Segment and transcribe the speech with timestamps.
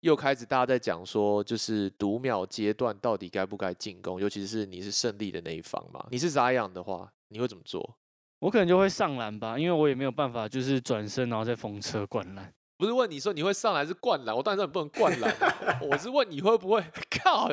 [0.00, 6.06] 又开始大家在讲说，就是读秒阶段到底该不该进攻，尤其是你是胜利的那一方嘛。
[6.10, 7.96] 你是咋样的话，你会怎么做？
[8.38, 12.50] 我可能就会上篮吧，因为我也没有办法，就是转身然后再封车灌篮。
[12.78, 15.36] 不是问你说你会上来是灌篮，我当然不能灌篮，
[15.90, 16.82] 我是问你会不会
[17.22, 17.48] 靠。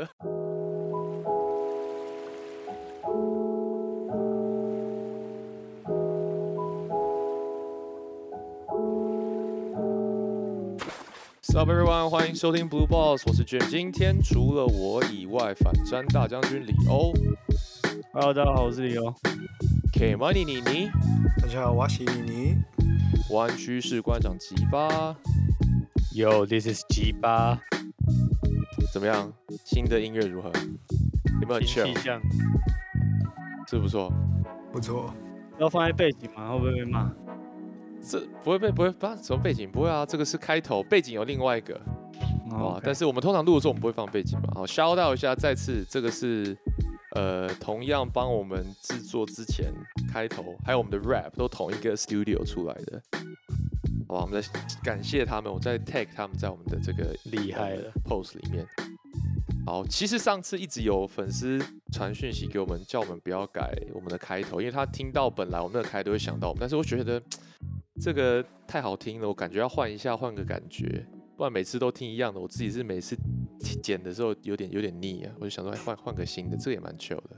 [11.57, 13.67] Sup everyone，欢迎收听 Blue Balls，我是 Jim。
[13.67, 17.11] 今天除了我以外，反战大将军李欧。
[18.13, 19.11] Hello，大家好，我是李欧。
[19.91, 20.91] K Money 妮妮，
[21.41, 22.57] 大家好，我是妮妮。
[23.31, 25.17] 湾区士官长吉巴
[26.13, 27.59] ，Yo，this is 吉巴。
[28.93, 29.33] 怎么样？
[29.65, 30.51] 新的音乐如何？
[31.41, 31.95] 有没有很新 chill？
[31.95, 32.21] 气象
[33.67, 34.13] 是不错。
[34.71, 35.11] 不错，
[35.57, 36.51] 要放在背景吗？
[36.51, 37.11] 会不会被骂？
[38.07, 41.75] 这不会被不会不什么背景不会啊，这个是开头，背景有另外一个
[42.51, 42.81] 哦哇。
[42.81, 44.49] 但是我们通常录的时候，我们不会放背景嘛。
[44.55, 46.57] 好，shout out 一下，再次这个是
[47.15, 49.73] 呃同样帮我们制作之前
[50.11, 53.01] 开头，还有我们的 rap 都同一个 studio 出来的。
[54.07, 54.49] 好吧，我们在
[54.81, 58.65] 感谢他们，我在 tag 他们在我们的这个厉害的 post 里面。
[59.65, 67.21] 好，其实上次一直有粉丝传讯息给我们，叫我们不要改我们的开头，因为他听到本来我们的开头会想到我们，但是我觉得
[67.99, 71.05] 这个太好听了，我感觉要换一下，换个感觉，
[71.35, 73.17] 不然每次都听一样的，我自己是每次
[73.81, 77.35] 剪的时候有点有点腻啊，我就想说哎换换个新的，这个也蛮久的。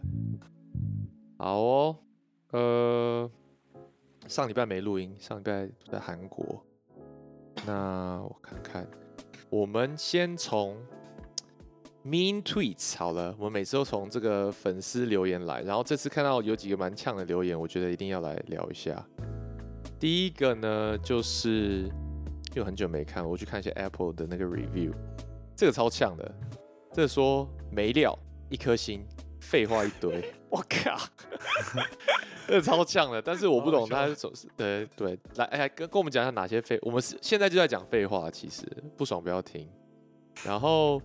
[1.38, 1.96] 好哦，
[2.52, 3.32] 呃，
[4.28, 6.62] 上礼拜没录音，上礼拜在韩国，
[7.66, 8.88] 那我看看，
[9.50, 10.76] 我们先从
[12.04, 19.08] mean tweets 好了，我们每次都从这个粉丝留言来，然后这次看到有几个蛮呛的留言，我觉得一定要来聊一下。
[20.00, 21.92] 第一个呢，就是
[22.52, 24.94] 因为很久没看，我去看一下 Apple 的那个 review，
[25.56, 26.36] 这个超呛的，
[26.94, 28.18] 这个说没料
[28.50, 29.06] 一颗星，
[29.42, 30.98] 废话一堆， 我靠，
[32.48, 38.66] 这个超呛的，但是我不懂他是总是对对，来哎跟跟我们讲一下哪些废，我们是现在就在讲废话，其实
[38.96, 39.70] 不爽不要听，
[40.46, 41.02] 然后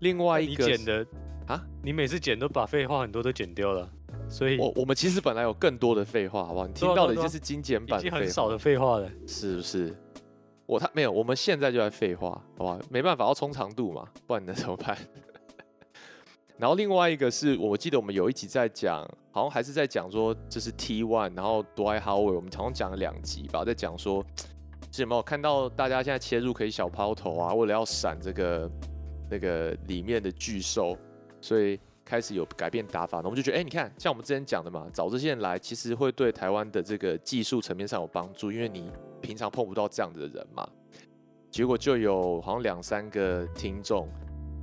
[0.00, 1.06] 另外一个你剪的
[1.46, 3.88] 啊，你每次剪都把废话很多都剪掉了，
[4.28, 6.66] 所以我我们其实本来有更多的废话，好不好？
[6.66, 9.10] 你听到的对啊对啊就是精简版已经的，很少的废话了。
[9.26, 9.94] 是不是？
[10.66, 12.78] 我他没有，我们现在就在废话，好吧？
[12.90, 14.98] 没办法，要冲长度嘛，不然能怎么办？
[16.58, 24.24] 然后另外一个是我记得我们有一集在讲，好像还是在讲说这是 T one，然后 Dwight Howard，我们好像讲了两集吧，在讲说，
[24.90, 28.70] 是有没有看到大家现在切入可以小抛头啊，为了要闪这个
[29.30, 30.96] 那个里面的巨兽，
[31.40, 38.88] 所以开始有改变打法，那我们就觉得，哎、你看，像我们之前讲的嘛，找这些人来，其实会对台湾的这个技术层面上有帮助，因为你
[39.20, 40.66] 平常碰不到这样子的人嘛。
[41.50, 44.08] 结果就有好像两三个听众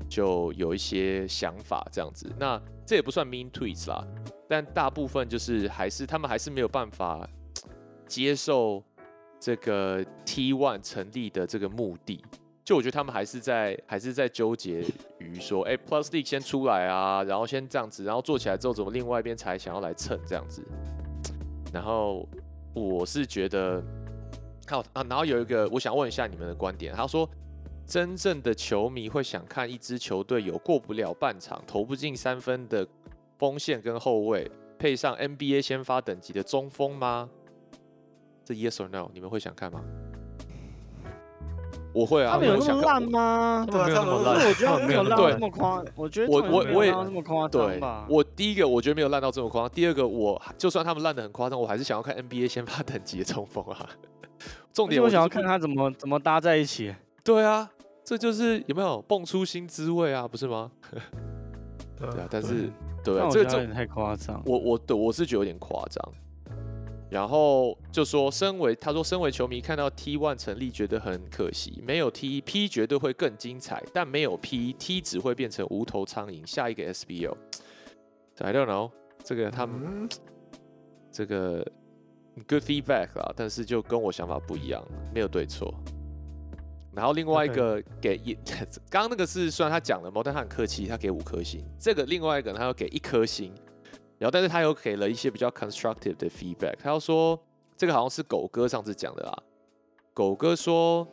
[0.08, 4.08] 就有一些想法这样子，那这也不算 mean tweets 啦，
[4.48, 7.28] 但大部分就是还是他们还是没有办法
[8.08, 8.81] 接受
[9.40, 12.24] 这个 T one 成立的这个目的。
[12.63, 14.85] 就我觉得他们还是在还是在纠结
[15.18, 20.63] 于说，哎、p l u s League 先出来啊，然后先这样子，然后做起来之后，怎么另外一边才想要来蹭这样子？
[21.74, 22.28] 然后
[22.74, 23.84] 我是觉得，
[24.68, 27.29] 好啊，然后有一个我想问一下你们的观点，他说，
[27.85, 32.88] 真正的球迷会想看一支球队有过不了半场、投不进三分的
[33.38, 34.50] 锋线跟后卫，
[34.80, 37.30] 配上 NBA 先发等级的中锋吗？
[38.45, 39.09] 这 Yes or No？
[39.13, 39.84] 你们会想看吗？
[41.94, 43.68] 我会啊，他们有那么烂吗？
[43.70, 53.88] 他们没有那么烂，我觉得他们没有烂那么烂到那么夸，我觉得我我我也没有那么夸张对吧。，我第一个我觉得没有烂到这么夸张，第二个我就算他们烂的很夸张，我还是想要看 NBA 先发等级的中锋啊。
[54.74, 56.94] 重而且我想要看他怎么怎么搭在一起。
[57.24, 57.70] 对啊，
[58.04, 60.72] 这就是有没有蹦出新滋味啊，不是吗？
[61.96, 62.72] 对对啊，但是
[63.04, 64.42] 但对啊，这个这我觉得有点太夸张。
[64.46, 66.04] 我我对我是觉得有点夸张。
[67.13, 77.38] 然后就说，身为他说，身为球迷看到 T One 成立，觉得很可惜，没有 T P 绝对会更精彩，但没有 P T 只会变成无头苍蝇，下一个 SBO。
[78.39, 78.89] I don't know，
[79.24, 80.10] 这个他们嗯，
[81.12, 81.63] 这个
[82.48, 84.83] good feedback 啦，但是就跟我想法不一样，
[85.13, 85.71] 没有对错。
[86.95, 88.33] 然后另外一个给一，
[88.89, 91.63] 刚刚那个是虽然他讲了嘛，但他很客气，他给五颗星。
[91.80, 93.54] 这个另外一个他要给一颗星，
[94.24, 96.78] 然后但是他又给了一些比较 constructive 的 feedback。
[96.80, 97.38] 他要说
[97.75, 99.44] 这个好像是狗哥上次讲的啦，
[100.14, 101.06] 狗哥说，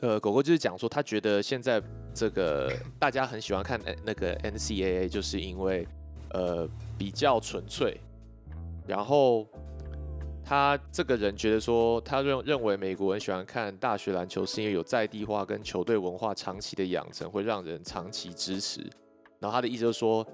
[0.00, 1.80] 呃，狗哥就是讲说他觉得现在
[2.12, 2.68] 这个
[2.98, 5.86] 大家很喜欢看那个 NCAA，就是因为
[6.30, 6.68] 呃
[6.98, 8.00] 比较纯粹，
[8.88, 9.46] 然后
[10.44, 18.80] 他这个人觉得说，他认认为美国人喜欢看大学篮球，是因为有在地化跟球队文化长期的养成，会让人长期支持。
[19.38, 20.26] 然后他的意思就是说，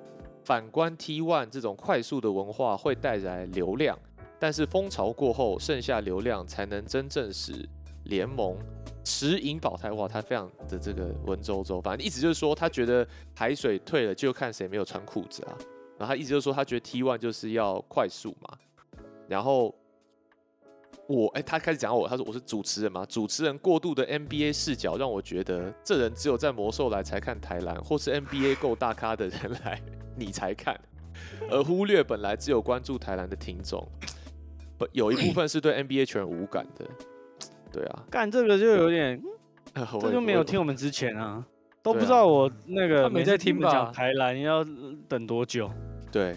[0.47, 3.99] 反观 T1 这种快速的文化会带来流量，
[4.39, 7.69] 但是风潮过后，剩下流量才能真正使
[8.05, 8.57] 联盟
[9.03, 9.91] 持盈保泰。
[9.91, 13.05] 哇，他非常的这个文绉绉，反正意思就是说，他觉得
[13.35, 15.59] 海水退了就看谁没有穿裤子啊。
[15.99, 18.57] 然后他意思就是说，他觉得 T1 就是要快速嘛，
[19.27, 19.75] 然后。
[21.09, 29.81] 我哎，他开始讲我，他说我是主持人嘛，主持人过度的 NBA 视角让我觉得这人只有在魔兽来才看台篮，或是 NBA 够大咖的人来
[30.17, 30.79] 你才看，
[31.49, 33.87] 而忽略本来只有关注台篮的听众，
[34.77, 36.85] 不有一部分是对 NBA 全无感的，
[37.73, 39.23] 对啊，干这个就有点，
[40.01, 41.45] 这就没有听我们之前啊，
[41.83, 44.65] 都不知道我那个没在听吧台篮要
[45.09, 45.71] 等多久，
[46.11, 46.37] 对。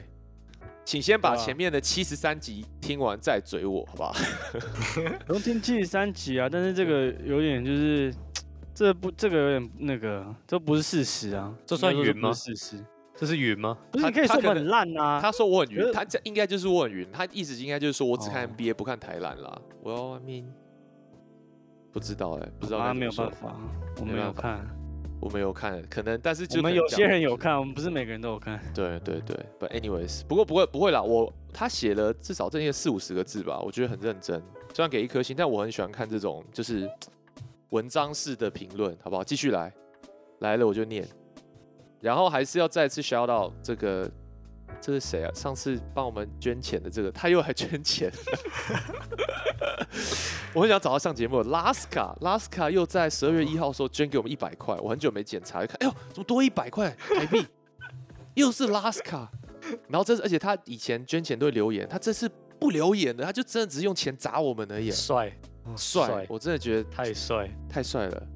[0.90, 4.12] 请先把前面的七十三集听完再追我，好不好？
[5.28, 8.12] 不用听七十三集啊，但是这个有点就是，
[8.74, 12.34] 这不这个有点那个，这不是事实啊，这算云吗？
[12.34, 12.84] 事实，
[13.16, 13.78] 这是云吗？
[13.92, 15.22] 不是，你可以说我很烂啊。
[15.22, 19.62] 他说我很云，他这应该就是我很云，他意思应该就是说我只看 NBA 不看台篮啦。
[19.84, 20.46] 我 I mean，
[21.92, 22.80] 不知道哎，不知道。
[22.80, 23.56] 他没有办法，
[24.00, 24.79] 我没有看。
[25.19, 28.60] 我没有看，可能，但是就我们有些人有看，我们不是每个人都有看。
[28.74, 34.42] 对对对，But anyways，不过不会不会啦，我他写了至少这些四五十个字吧，我觉得很认真，
[34.74, 36.89] 虽然给一颗星，但我很喜欢看这种就是
[37.71, 39.24] 文章式的评论，好不好？
[39.24, 39.74] 继续来，
[40.39, 41.07] 来了我就念，
[42.00, 44.10] 然后还是要再次 shout 到这个。
[44.81, 45.31] 这是谁啊？
[45.33, 48.12] 上次帮我们捐钱的这个，他又来捐钱。
[50.54, 51.42] 我很想找他上节目。
[51.44, 54.75] 拉斯卡，拉斯卡又在十二月一号时候捐给我们一百块。
[54.77, 57.45] 我很久没检查，一看，哎呦，怎么多一百块台币？
[58.36, 59.30] 又是拉斯卡。
[59.88, 62.30] 然后这，而且他以前捐钱都会留言，他这次
[62.60, 64.89] 不留言的，他就真的只是用钱砸我们而已。
[64.89, 65.31] 帅，
[65.75, 68.27] 帅，我真的觉得太帅，太帅了。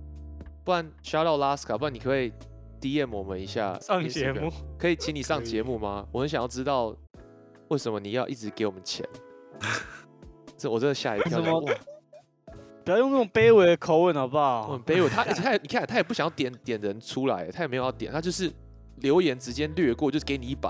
[0.63, 2.31] 不然 shout out 拉斯卡，不然你可以。
[2.83, 6.06] DM 我们一下上节目，可以请你上节目吗？
[6.12, 6.94] 我很想要知道
[7.69, 9.07] 为什么你要一直给我们钱。
[10.57, 11.39] 这我真的吓一跳。
[12.83, 14.74] 不要用那种卑微的口吻好不好？
[14.74, 15.07] 很卑微。
[15.07, 18.51] 他他你看他也不想要点点人出来，他也没有要点，他就是
[18.97, 20.69] 留言直接略过，就是给你一百。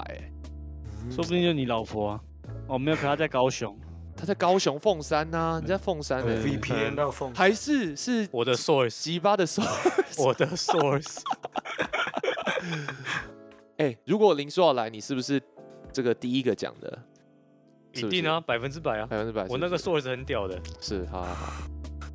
[1.09, 2.21] 说不定就是你老婆啊？
[2.67, 3.75] 哦，没有，可他在高雄。
[4.23, 11.17] 他在高雄凤山呐，你在凤山的 VPN 到凤，还是是我的 source，吉巴的 source，我的 source。
[13.75, 15.41] 哎，如果林说要来，你是不是
[15.91, 16.97] 这个第一个讲的？
[17.95, 19.45] 一定啊，百分之百啊，百分之百。
[19.49, 20.57] 我那个 source 很屌的。
[20.79, 21.51] 是，好好好，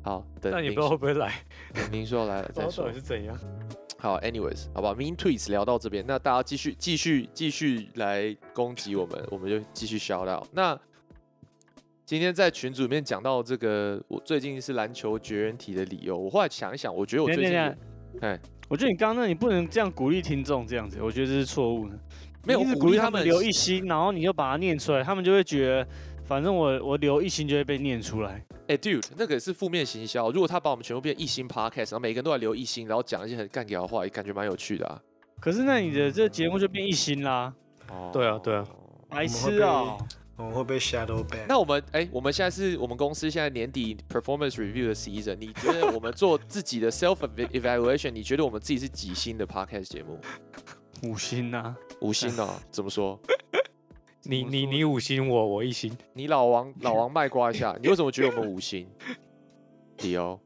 [0.03, 0.25] 好。
[0.41, 1.45] 那你不知道会不会来？
[1.91, 2.91] 林说要来了再说。
[2.91, 3.39] 是怎样？
[3.99, 10.47] 好，anyways，好吧，mean tweets 聊到这边，那大家继续继续继续来攻击我们，我们就继续 shout out。
[10.51, 10.75] 那
[12.09, 17.55] 今天在群组里面讲到这个，我最近是篮球绝缘体的理由，我后来想一想，我觉得我最近，
[18.21, 18.39] 哎。
[18.67, 21.93] 我觉得你刚刚那你不能这样鼓励听众这样子，我觉得这是错误的。
[22.43, 25.87] 没有鼓励他们留一心，然后你就把它念出来，他们就会觉得，
[26.25, 28.43] 反正我我留一心就会被念出来。
[28.69, 30.31] 哎，dude，那个是负面行销。
[30.31, 34.99] 如果他把我们全部变一心 podcast，然后每个人都来留一心，然后讲一些很干掉的话，也感觉蛮有趣的啊。
[35.39, 37.53] 可是那你的这节目就变一心啦。
[37.91, 38.65] 哦，对啊，对啊，
[39.07, 39.95] 白痴啊。
[40.39, 41.45] 我们会被 shadow ban。
[41.47, 45.35] 那我们哎，我们现在是我们公司现在年底 performance review 的 season。
[45.35, 48.11] 你觉得我们做自己的 self evaluation？
[48.11, 50.17] 你觉得我们自己是几星的 podcast 节目？
[51.03, 52.61] 五星啊，五星啊？
[52.71, 53.19] 怎么说？
[54.23, 55.95] 你你你五星，我我一星。
[56.13, 58.87] 你老王老王卖瓜一下，你为什么觉得我们五星？
[59.99, 60.39] 理由？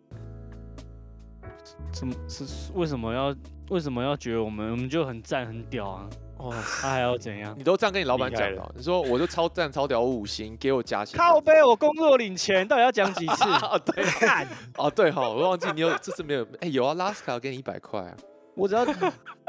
[1.92, 3.36] 怎么是为什么要
[3.70, 6.10] 为什么要觉得我们我们就很赞很屌啊？
[6.44, 7.56] 哇，他还要怎样？
[7.58, 8.70] 你都这样跟你老板讲了？
[8.76, 11.18] 你说我就超赞超屌五星，给我加钱。
[11.18, 13.44] 靠背，我工作领钱，到底要讲几次？
[13.86, 14.06] 对，
[14.78, 16.46] 哦对哈，我忘记你有这次没有？
[16.60, 18.16] 哎有啊，拉斯卡要给你一百块啊。
[18.56, 18.86] 我只要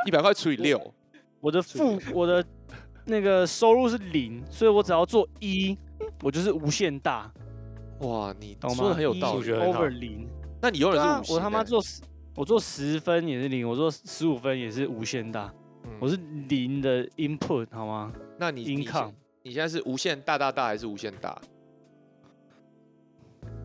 [0.06, 0.80] 一百块除以六，
[1.40, 2.44] 我的负我的
[3.06, 5.76] 那个收入是零，所以我只要做一，
[6.22, 7.30] 我就是无限大。
[8.00, 10.28] 哇，你说的很有道理，over 零。
[10.62, 11.34] 那你永远是五星。
[11.34, 12.02] 我他妈做十，
[12.36, 15.52] 我做十分也是零，我做十五分也是无限大。
[16.00, 16.16] 我是
[16.48, 18.12] 零的 input 好吗？
[18.38, 19.12] 那你 income
[19.42, 21.40] 你现在是无限大大大还是无限大？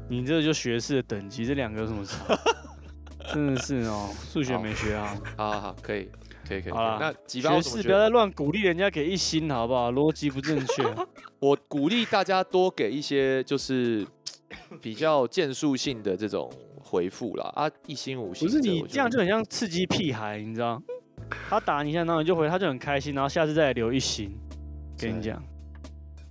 [0.10, 2.38] 你这就学士的等级，这两个有什么差？
[3.34, 5.16] 真的是哦，数学没学啊。
[5.38, 6.10] 好好好，可以
[6.48, 6.72] 可以可以。
[6.72, 9.92] 好那学士不要再乱鼓励人家给一星好不好？
[9.92, 10.84] 逻辑不正确。
[11.40, 14.06] 我鼓励大家多给一些就是
[14.82, 17.52] 比较建树性的这种回复啦。
[17.56, 18.48] 啊，一星五星。
[18.48, 20.82] 不是你这样就很像刺激屁孩，你知道？
[21.50, 24.32] 他打你一下，然后你就回，他就很开心，然后下次再来留一星。
[24.98, 25.42] 跟你讲，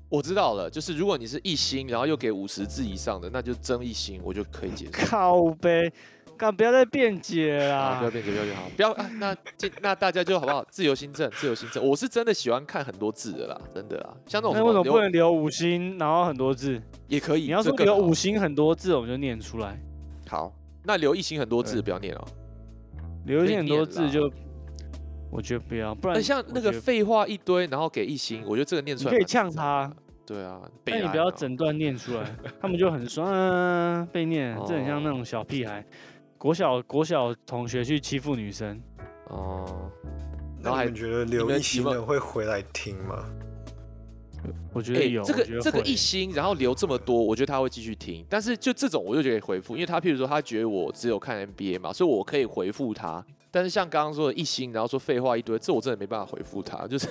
[0.08, 4.92] 我知道了，就是如果你是一星，然后又给五十字以上的，那就争一星，我就可以接受。
[5.06, 5.90] 靠呗，
[6.36, 8.10] 干不要再辩解啦啊，不要。
[8.10, 9.10] 辩解，不要辩解，好，不要啊。
[9.18, 10.62] 那这那大家就好不好？
[10.70, 11.82] 自由新政， 自由新政。
[11.82, 14.14] 我是真的喜欢看很多字的啦，真的啦。
[14.26, 16.80] 像那种那为什么不能留五星，然后很多字？
[17.06, 19.70] 也可以，你要说留五星很多字，我们就念出来；
[20.28, 20.52] 好，
[20.84, 22.24] 那留一星很多字不要念哦。
[23.24, 24.30] 留一星很多字就，
[25.30, 29.92] 我觉得不要，不然像那个废话一堆，然后给一星，我觉得这个念出来你可以呛他。，
[30.26, 35.84] 对啊，但你不要整段念出来，他们就很酸、啊、被念，这很像那种小屁孩，
[36.36, 38.80] 国小国小同学去欺负女生，
[39.28, 39.90] 哦。
[40.60, 43.24] 然那后还你们觉得留们一星的会回来听吗？
[44.44, 48.26] 哎、我觉得有，这个这个一星，然后留这么多，我觉得他会继续听。
[48.28, 53.24] 但是就这种，我就觉得回复，因为他譬如说他觉得我只有看 NBA 嘛，所以我可以回复他。
[53.50, 57.06] 但是像刚刚说的一星，然后说废话一堆，这我真的没办法回复他， 就是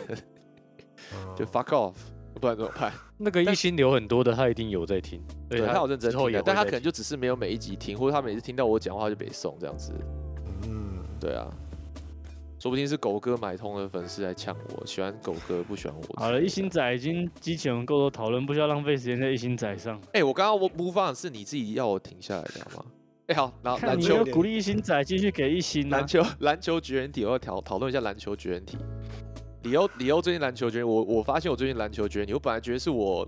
[1.35, 1.93] 就嗯 fuck off，
[2.39, 2.93] 不然怎么办？
[3.17, 9.91] 那个一星留很多的，他一定有在听，对对他有认真听的，但他可能就只是没有每一集听，或者他每次听到我讲话就北送这样子。
[10.67, 11.47] 嗯，对啊，
[12.59, 16.21] 说不定是狗哥买通了粉丝来呛我，喜欢狗哥不喜欢我。
[16.21, 16.69] 好了，一星。
[16.69, 19.99] 仔已经激起我们够多讨论，不需要浪费时间在一星仔上。
[20.13, 22.85] 哎、我刚刚我 move on 是你自己要我停下来的好吗？
[23.27, 28.77] 哎、好，然后看你篮球鼓励一星仔继续给一星啊篮，球篮球绝缘体，我要讨讨论一下篮球绝缘体。
[29.63, 33.27] 李欧李欧最近篮球绝缘，我我发现我最近篮球绝缘体，我本来觉得是我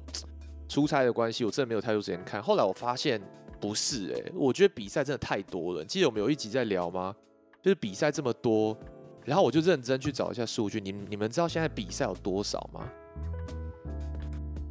[0.69, 2.41] 出差的关系，我真的没有太多时间看。
[2.41, 3.21] 后来我发现
[3.59, 5.81] 不是哎、我觉得比赛真的太多了。
[5.81, 7.13] 你记得我们有一集在聊吗？
[7.61, 8.77] 就是比赛这么多，
[9.25, 10.79] 然后我就认真去找一下数据。
[10.79, 12.89] 你们你们知道现在比赛有多少吗？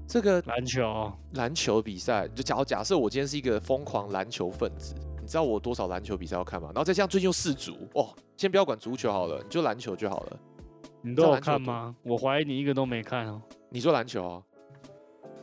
[0.07, 4.95] 这个篮球篮球比赛，就假如假设我今天是一个疯狂篮球分子，
[5.29, 6.69] 你知道我多少篮球比赛要看吗？
[6.69, 10.41] 然后再加上最近又世足哦，先不要管足球好了，你就篮球就好了。
[11.03, 11.95] 你都有看吗？
[12.03, 13.43] 我怀疑你一个都没看哦。
[13.69, 14.43] 你说篮球啊？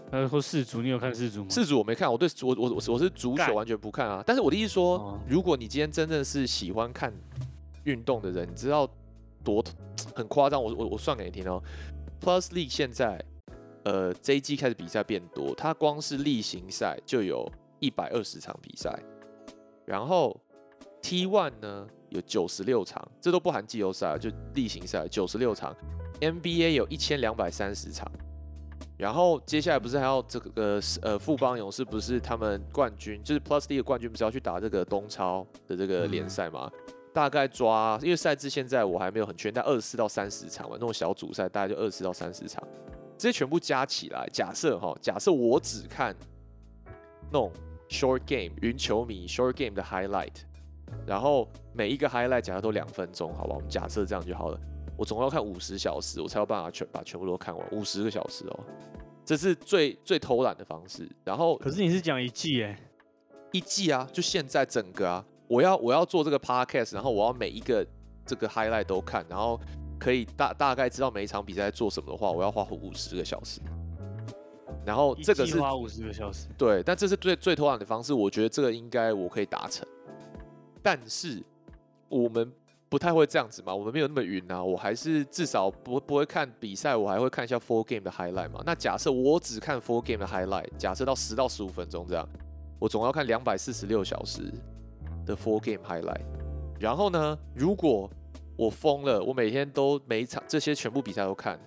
[0.10, 1.50] 呃，说世足，你有看世足吗？
[1.52, 4.24] 世足我没看，我对我我我是我是足球完全不看啊。
[4.26, 7.14] 但是我的意思说，哦如果你今天真正是喜欢看
[7.84, 8.90] 运动的人，你知道
[9.44, 9.64] 多
[10.16, 10.60] 很夸张。
[10.64, 11.62] 我我我算给你听哦
[12.20, 13.24] ，Plus League 现在
[13.84, 17.48] 呃这一季开始比赛变多，它光是例行赛就有
[17.80, 19.00] 一百二十场比赛，
[19.86, 20.36] 然后
[21.02, 25.76] T One 呢有九十六场，这都不含季后赛，就例行赛九十六场
[26.20, 28.10] ，NBA 有一千两百三十场。
[28.98, 36.72] 然后接下来不是还要这个呃富邦勇士不是他们冠军，就是 Plus D 的冠军不是要去打这个东超的这个联赛吗？
[37.14, 42.62] 大概抓，因为赛制现在我还没有很确定，但二十四到三十场嘛，那种小组赛大概就二十四到三十场，
[43.18, 46.16] 这些全部加起来，假设哈，假设我只看
[47.32, 47.52] 那种
[47.90, 50.34] short game 云球迷 short game 的 highlight，
[51.06, 54.60] 然后每一个 highlight 假设都两分钟，好吧，我们假设这样就好了。
[54.98, 58.60] 我总共要看五十小时，我才有办法全把全部都看完，五十个小时哦，
[59.26, 61.06] 这是最最偷懒的方式。
[61.24, 62.80] 然后可是你是讲一季哎，
[63.52, 67.86] 一季啊，就现在整个啊，我要我要做这个 podcast，然后我要每一个
[68.26, 69.60] 这个 highlight 都看，然后
[70.00, 73.60] 可以大大概知道每一场比赛在做什么的话，我要花五十个小时。
[74.86, 79.88] 然后这个是花五十个小时，对，但这是最最偷懒的方式，我觉得这个应该我可以达成。
[80.84, 81.42] 但是
[82.08, 82.52] 我们
[82.88, 88.62] 不太会这样子嘛，我们没有那么晕啊，我还是至少不不会看比赛，我还会看一下 full game 的 highlight 嘛。
[88.64, 92.30] 那假设我只看 full game 的 highlight，假设到十到十五分钟这样，
[92.78, 94.54] 我总要看两百四十六小时
[95.26, 96.22] 的 full game highlight。
[96.80, 98.08] 然后呢，如果
[98.56, 101.60] 我疯了，我每天都每一场这些全部比赛都看，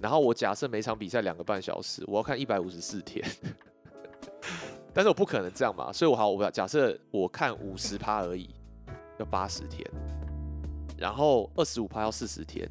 [0.00, 3.24] 然后我假设每场比赛两个半小时，我要看一百五十四天。
[4.94, 8.48] 但是我不可能这样嘛，所以我好，我假设我看五十趴而已，
[9.18, 9.84] 要八十天，
[10.96, 12.66] 然后二十五趴要四十天，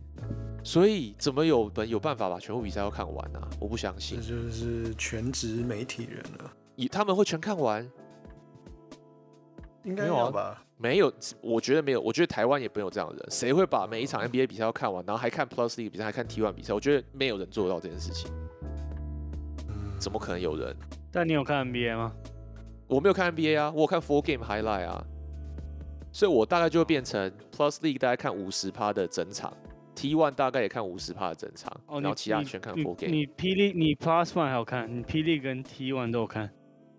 [0.64, 3.48] 所以怎么有本有办法把全部比赛都看完啊？
[3.60, 7.88] 我不相这信，就是全职媒体人了，以他们会全看完？
[9.84, 10.65] 应该没有吧？
[10.78, 16.74] 没有，我觉得没有，我觉得台湾也没有这样的人，谁会把每一场 NBA 比赛都看完，然后还看 Plus League 比赛，还看 T1 比赛？
[16.74, 18.30] 我觉得没有人做到这件事情，
[19.70, 20.76] 嗯，怎么可能有人？
[21.12, 22.12] 但你有看 NBA 吗？
[22.88, 25.04] 我没有看 NBA 啊，我有看 Four Game Highlight 啊，
[26.12, 29.52] 所以我大概就会变成 Plus League 大概看五十趴的整场
[29.96, 33.12] ，T1 大概也看五十趴的整场，哦，然后其他全看 Four Game。
[33.12, 36.52] 你霹雳你 Plus One 还有看，你霹雳跟 T One 都有看。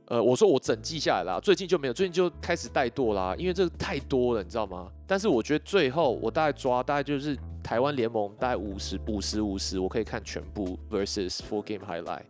[0.08, 4.88] 呃，我说我整季下来啦，最近就没有，最近就开始怠惰啦，因为这个太多了，你知道吗？
[5.06, 12.22] 但是我觉得最后我大概抓大概就是台湾联盟大概五十五十五十，我可以看全部 versus Full Game Highlight。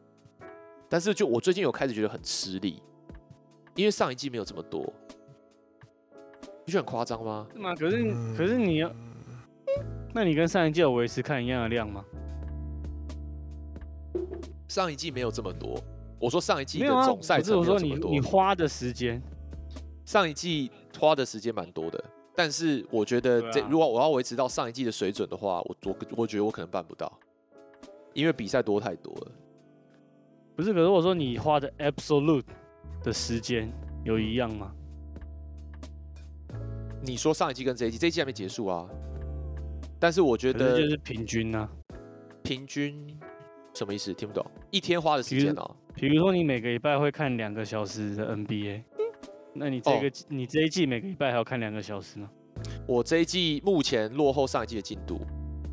[0.88, 2.82] 但是就我最近有开始觉得很吃力，
[3.74, 4.80] 因为上一季没有这么多，
[6.64, 7.46] 不觉得很夸张吗？
[7.52, 7.74] 是吗？
[7.74, 8.90] 可是、嗯可是你要，
[10.14, 12.02] 那你跟上一季有维持看一样的量吗？
[14.66, 15.78] 上一季没有这么多。
[16.18, 18.10] 我说上一季的总赛程我说你没有这么多。
[18.10, 19.22] 你花的时间，
[20.04, 22.02] 上一季花的时间蛮多的，
[22.34, 27.12] 但是我觉得这、啊如果我要维持到上一季的水准的话，我我我觉得我可能办不到，
[28.14, 29.32] 因为比赛多太多了。
[30.54, 32.44] 不是，可是我说你花的 absolute
[33.02, 33.70] 的时间
[34.04, 34.72] 有一样吗？
[37.02, 38.88] 你说上一季跟这一季，这一季还没结束啊，
[40.00, 41.68] 但是我觉得是就是平均啊。
[42.42, 43.18] 平均
[43.74, 44.14] 什么意思？
[44.14, 44.44] 听不懂？
[44.70, 48.82] 一天花的时间哦、比如说你每个礼拜会看两个小时的 NBA，
[49.54, 52.28] 那你这哦个、你这一季每个礼拜还要看两个小时呢？
[52.86, 55.18] 我这一季目前落后上一季的进度，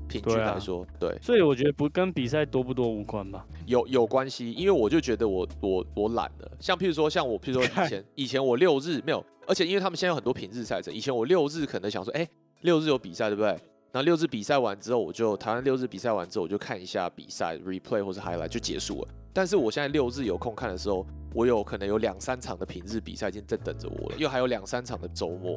[0.08, 3.46] 平均来说，对，所以我觉得不跟比赛多不多无关吧。
[3.66, 6.52] 有有关系，因为我就觉得我我我懒了。
[6.58, 12.26] 像譬如说，像我譬如说 以前以前我六日没有，而且因为他们现在有很多平日赛程，以前我六日可能想说，哎、
[12.62, 13.50] 六日有比赛对不对？
[13.92, 19.08] 然后六日比赛完之后，我就台湾六日比赛完之后，我就看一下比赛 replay 或是 highlight 就结束了。
[19.34, 25.56] 但是我现在六日有空看的时候，我有可能有两三场的平日比赛已经在等着我了，又还有两三场的周末，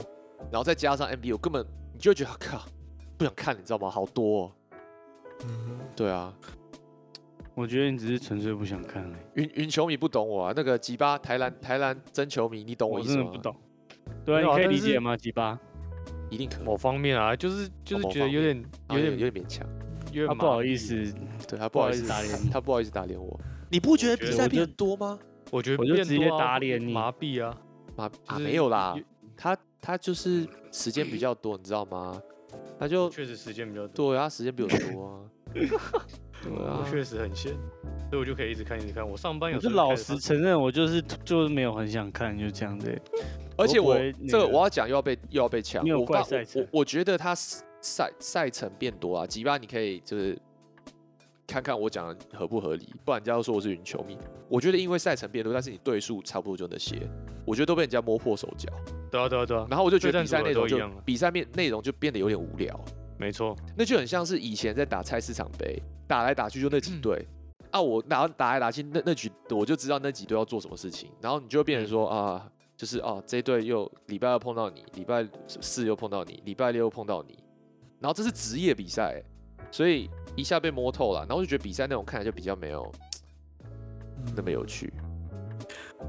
[0.51, 2.65] 然后再加上 NBA，我根本你就会觉得靠
[3.19, 3.91] 不想看，你知道吗？
[3.91, 4.53] 好多、哦。
[5.45, 6.33] 嗯对啊，
[7.55, 9.43] 我觉得你只是纯粹不想看而已。
[9.43, 13.25] 云云球迷不懂我啊，那个吉巴台篮台篮真球迷，你懂我我意思吗？
[13.25, 13.57] 真的不懂。
[14.25, 15.15] 对啊，你可以理解吗？
[15.15, 15.59] 吉巴，
[16.31, 16.65] 一定可以。
[16.65, 19.67] 某方面啊，就是就是觉得有点有点有点勉强，
[20.27, 20.95] 他不好意，思，
[21.47, 23.39] 对他不好意思不好意思打脸他不好意思打脸我。
[23.71, 25.19] 你不觉得比赛变多吗？
[25.51, 27.57] 我觉得我就直接打脸你麻痹啊，
[27.97, 28.97] 麻啊就是没有啦，
[29.37, 32.21] 他他就是时间比较多，你知道吗？
[32.79, 35.21] 他就确实时间比较多，对啊，他时间比我多啊。
[36.43, 37.53] 对啊我，确实很闲，
[38.11, 39.09] 所以我就可以一直看一直看。
[39.09, 43.01] 我上班有我就老实承认，我就是就是没有很想看，就这样子。
[43.57, 43.97] 而且我
[44.29, 45.83] 这个个我要讲又要被又要被抢。
[45.89, 47.35] 我发我我我觉得他
[47.81, 50.39] 赛赛程变多啊，吉巴你可以就是
[51.47, 54.19] 看看我讲的合不合理，不然人家都说我是云球迷。
[54.49, 57.09] 我觉得因为赛程变多，但是你对数差不多就那些，
[57.45, 58.69] 我觉得都被人家摸破手脚。
[59.11, 62.79] 对啊对啊对啊，然后我就觉得比赛内容就比赛面内容就变得有点无聊，
[63.19, 67.27] 没错，那就很像是以前在打菜市场杯，打来打去就那几队。
[67.71, 77.37] 啊，我打打来打去那那局，我就知道那几队要做什么事情，然后你就会变成说啊，就是啊，这一队又礼拜二碰到你，礼拜四又碰到你，礼拜六又碰到你，
[77.99, 79.21] 然后这是职业比赛，
[79.71, 82.93] 所以一下被摸透了，然后我就觉得比赛内容看起来就比较没有
[84.35, 84.93] 那么有趣。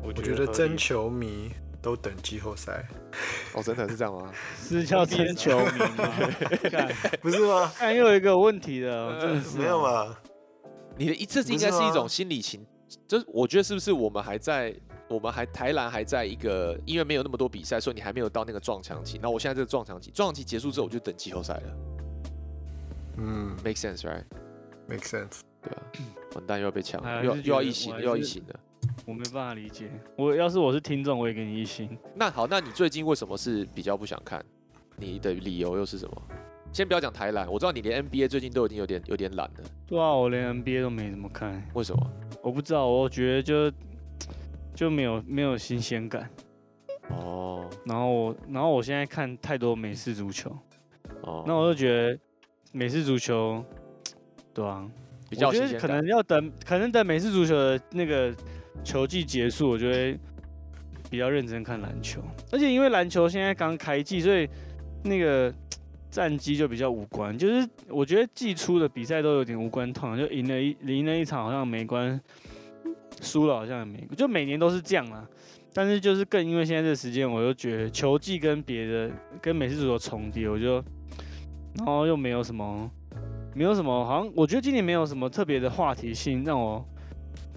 [0.03, 2.85] 我我觉得真球迷都等季后赛，
[3.53, 4.31] 哦，真的是这样吗？
[4.61, 6.13] 是叫真球迷吗？
[7.21, 7.71] 不是吗？
[7.75, 9.81] 看又有一个问题的是没有？
[9.81, 10.15] 嘛？
[10.97, 12.65] 你的一这不是应该是一种心理情，
[13.07, 14.75] 就是我觉得是不是我们还在，
[15.07, 19.19] 我们还台篮还在一个，因为没有那么多比赛，所以你还没有到那个撞墙期。
[19.21, 21.96] 那我现在这个撞墙期，撞墙期结束之后，我就等季后赛了
[23.17, 25.41] 嗯，make sense right？，make sense。
[25.61, 25.81] 对啊，
[26.35, 28.59] 完蛋又要被抢了，又又要一星，还又要一是星了。
[29.05, 29.89] 我没办法理解。
[30.15, 31.97] 我要是我是听众，我也给你一星。
[32.15, 34.43] 那好，那你最近为什么是比较不想看？
[34.97, 36.21] 你的理由又是什么？
[36.73, 42.11] 先不要讲台篮，我知道你连 NBA 最近都已经有点有点懒了，对啊，我连 NBA 都没怎么看，为什么？
[42.43, 43.71] 我不知道，我觉得就
[44.75, 46.29] 就没有没有新鲜感。
[47.09, 50.49] 哦然后我然后我现在看太多美式足球，
[51.21, 52.19] 哦，那我就觉得
[52.77, 53.65] 美式足球，
[54.53, 54.87] 对啊，
[55.31, 58.31] 比较我觉得可能要等，可能等美式足球的那个
[58.83, 60.15] 球季结束，我就会
[61.09, 62.21] 比较认真看篮球。
[62.51, 64.47] 而且因为篮球现在刚开季，所以
[65.03, 65.51] 那个
[66.11, 67.35] 战绩就比较无关。
[67.35, 72.21] 就是我觉得季初的比赛都有点无关痛，就赢了一赢了一场好像没关，
[73.21, 75.27] 输了好像也没，就每年都是这样啦。
[75.73, 79.11] 但是就是更因为现在这时间，我就觉得球季跟别的
[79.41, 80.83] 跟美式足球重叠，我就
[81.77, 82.89] 然后又没有什么
[83.55, 86.85] 没有什么，好像我觉得今年没有什么特别的话题性让我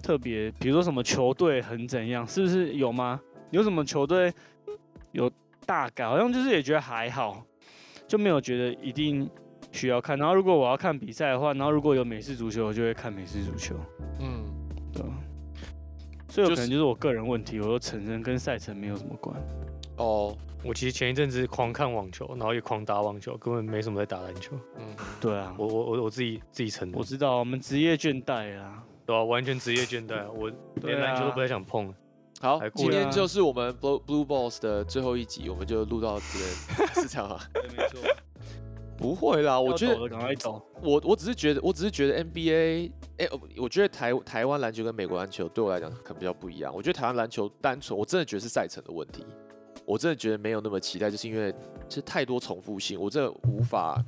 [0.01, 3.19] 特别，比如说什么球队很怎样，是不是有吗？
[3.51, 4.33] 有什么球队
[5.11, 5.31] 有
[5.65, 6.05] 大改？
[6.05, 7.45] 好像就是也觉得还好，
[8.07, 9.29] 就没有觉得一定
[9.71, 10.17] 需要看。
[10.17, 13.75] 然后如果我要看比赛的话，然后如果有美式足球，我就会看美式足球，
[14.19, 14.43] 嗯，
[14.93, 15.03] 对？
[16.29, 19.35] 所以可能就是我个人问题，我都承认跟赛程没有什么关。
[19.97, 24.55] 哦，我其实前一阵子狂看网球，然后也狂打网球，根本没什么在打篮球。
[24.77, 24.85] 嗯，
[25.19, 30.49] 对啊，我我我我自己自己承认我，知道我们职业倦怠啊，对啊，完全职业倦怠啊，我
[30.79, 31.93] 对连篮球都啊不太想碰。
[32.39, 36.25] 好今天啊就是我们 Blue Blue Balls 的最后一集，我们就录到这
[36.75, 37.39] 边，是这样啊？
[37.53, 37.99] 对，没错。
[38.97, 40.63] 不会啦，我觉得赶快走。
[40.81, 46.71] 我我只是觉得，我只是觉得 NBA，哎、呃我觉得台台湾篮球跟美国篮球对我来讲可能比较不一样。
[46.71, 49.25] 我觉得台湾篮球单纯，我真的觉得是赛程的问题，
[49.91, 51.51] 我真的觉得没有那么期待，就是因为
[51.89, 54.01] 就是太多重复性，我真的无法，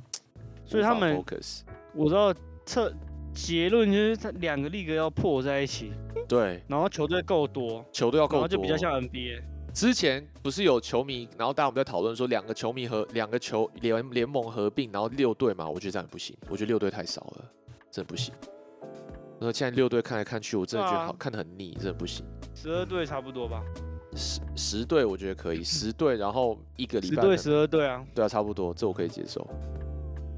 [0.64, 1.60] 所以他们 focus。
[1.94, 2.90] 我知道测
[3.34, 5.92] 结论就是，它两个 league 要破在一起，
[6.26, 9.42] 对，然后球队够多，球队要够多，后就比较像 NBA。
[9.74, 17.44] 之前不是有球迷，然后大家我们在讨论说两个球迷和两个球联联盟合并，然后六队嘛，我觉得这样不行，我觉得六队太少了，
[17.90, 18.32] 真的不行。
[19.38, 22.24] 那现在六队看来看去，我真的觉得好看得很腻，真的不行。
[22.54, 23.62] 十二队差不多吧，
[24.14, 29.46] 十十队我觉得可以， 十队然后一个礼十队十二队啊，对啊，差不多，这我可以接受。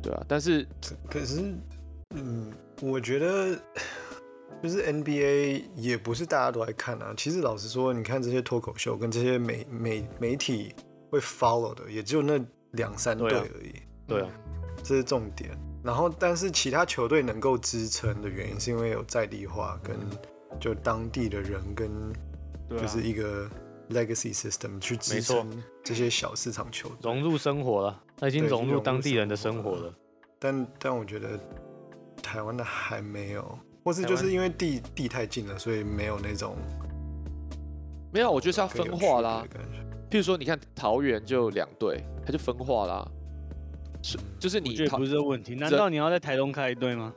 [0.02, 0.66] 对啊，但是
[1.10, 1.54] 可是，
[2.14, 3.58] 嗯，我觉得
[4.62, 7.12] 就是 NBA 也不是大家都爱看啊。
[7.16, 10.74] 其实老实说，你看这些脱口秀跟这些媒媒媒体
[11.10, 12.38] 会 follow 的，也就那
[12.72, 13.74] 两三队而已，
[14.06, 14.28] 对啊，
[14.82, 15.50] 这是重点。
[15.82, 19.96] 然后，但是其他球队能够支撑的原因，是因为有在地化跟
[20.58, 21.88] 就当地的人跟
[22.70, 23.48] 就是一个
[23.90, 26.96] legacy system 去支撑这些小市场球队。
[27.02, 29.94] 融入生活了，他已经融入当地人的生活了活了。
[30.38, 31.38] 但但我觉得
[32.22, 36.56] 台湾的还没有，或是就是因为地地太近了，所以没有那种
[38.12, 39.44] 没有，我觉得是要分化啦。
[40.10, 43.08] 譬如说，你看桃园就两队，它就分化啦。
[44.02, 45.54] 是，就是我觉得你不是这个问题。
[45.56, 47.12] 难道你要在台东开一队吗？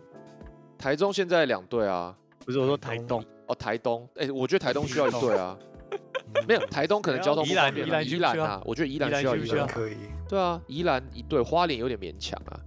[0.78, 3.24] 台中现在两队啊，不是，我说台东。
[3.48, 5.58] 哦，台东，哎、我觉得台东需要一队啊。
[6.48, 9.68] 没有，台东可能交通不宜兰方便啊宜兰宜兰啊，我觉得宜兰宜兰需要一队需不需要。
[9.68, 9.96] 可以，
[10.28, 12.60] 对啊，宜兰一对，花莲有点勉强啊。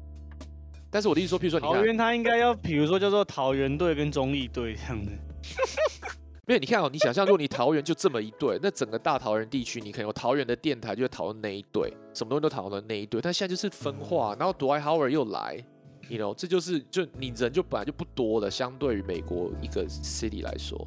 [0.90, 5.10] 但是我的意思说，譬如说，你看，桃园他应该要，比如说叫做桃园队跟中立队这样子。
[6.44, 13.20] 没有，你看哦，你想象，如果你桃园就这么一队，那整个大桃园地区，你可能有桃园的电台就会讨论那一队，什么东西都讨论那一队。
[13.22, 15.64] 但现在就是分化，然后 Dwight Howard 又来
[16.08, 20.84] ，you know，这就是就你人就本来就不多了，相对于美国一个 city 来说，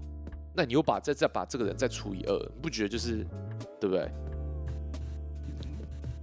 [0.55, 3.25] 那你又把再再把这个人再除以二，你不觉得就是
[3.79, 4.09] 对不对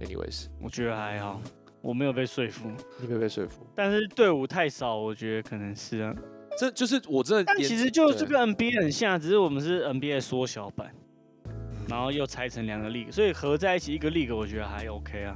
[0.01, 1.39] ？Anyways，我觉得还好，
[1.81, 2.71] 我没有被说服。
[2.99, 6.15] 你没有被说服，但是队伍太少，我觉得可能是啊。
[6.57, 10.93] 这就是我真的但，其实就对这个 NBA 很像，只是我们是 NBA 缩小版，
[11.87, 15.35] 然后又拆成两个 league，所以合在一起一个 league，我觉得还 OK 啊。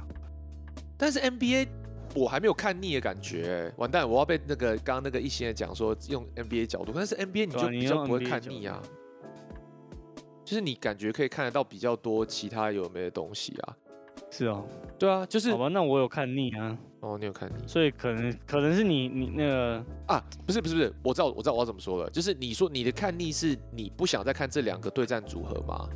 [0.96, 1.68] 但是 NBA
[2.14, 8.80] 我还没有看腻的感觉、欸，完蛋，我要被那个刚刚那个一些人讲说用 NBA 角度，但是 NBA 你就比较不会看腻啊，
[10.44, 13.76] 就是你感觉可以看得到比较多其他有没有东西啊，
[14.30, 14.64] 是哦，
[14.98, 17.54] 对啊，就是好吧，那我有看腻啊，哦，你有看腻。
[17.66, 20.24] 所以可能可能是你你那个啊？
[20.46, 25.88] 不是不是不是，我知道我知道我要怎么说了，就是你说你的看腻是你不想再看这两个对战组合吗？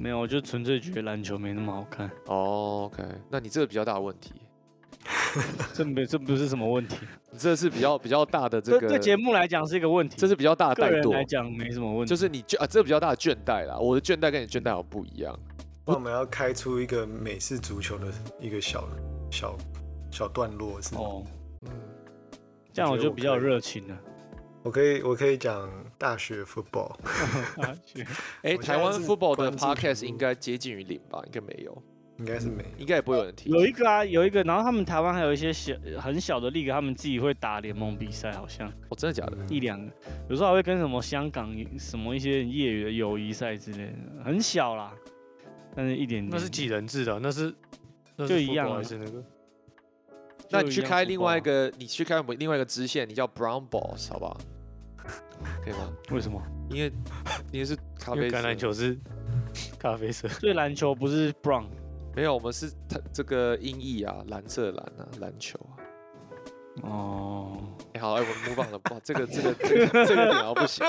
[0.00, 4.32] 没有，我就纯粹觉得篮球没那么好看，哦，OK，那你这个比较大的问题，
[5.74, 6.96] 这没这不是什么问题，
[7.30, 13.78] 你这是比较比较大的这个，对节目来讲是一个问题，这是比较大的个人怠惰，来讲没什么问题，就是你倦啊，这比较大的倦怠啦。
[13.78, 15.38] 我的倦怠跟你倦怠好不一样。
[15.86, 18.06] 那我们要开出一个美式足球的
[18.38, 18.88] 一个小
[19.30, 19.56] 小
[20.10, 21.00] 小段落是吗？
[21.00, 21.24] 哦，
[21.66, 21.72] 嗯，
[22.72, 23.96] 这样我就比较热情了。
[24.62, 26.92] 我可以我可以讲大学 football，
[27.56, 28.06] 大学
[28.42, 31.22] 哎、台湾 football 的 podcast 应该接近于零吧？
[31.24, 31.82] 应该没有，
[32.18, 33.50] 应该是没应该也不会有人听。
[33.50, 38.68] 有一个啊，有一个，然后他们台湾还有一些小很小的 league，他们自己会打联盟比赛，好像。
[38.90, 39.38] 哦，真的假的？
[39.48, 39.90] 一两个，
[40.28, 43.92] 有时候还会跟什么香港什么一些业余的友谊赛之类的，
[44.22, 44.92] 很小啦，
[45.74, 46.28] 但是一点点。
[46.30, 47.54] 那是几人制的，那是
[48.16, 48.76] 那就一样啊。
[48.76, 49.24] 还是那个？
[50.50, 54.36] 那去开另外一个，你去开另外一个支线，你叫 Brown Balls 好不好？
[55.64, 55.78] 可以吗？
[55.80, 56.40] 啊为什么？
[56.68, 56.92] 因为
[57.52, 58.98] 因为是咖啡色因为橄榄球是
[59.78, 61.64] 咖啡色，所以篮球不是 brown
[62.14, 65.72] 没有，我们是它这个音译啊，蓝色的蓝啊，篮球啊。
[66.82, 67.56] 哦，
[67.94, 70.84] 哎、好，哎、我们 move on 了，不好，这个这个这个这个点好不行，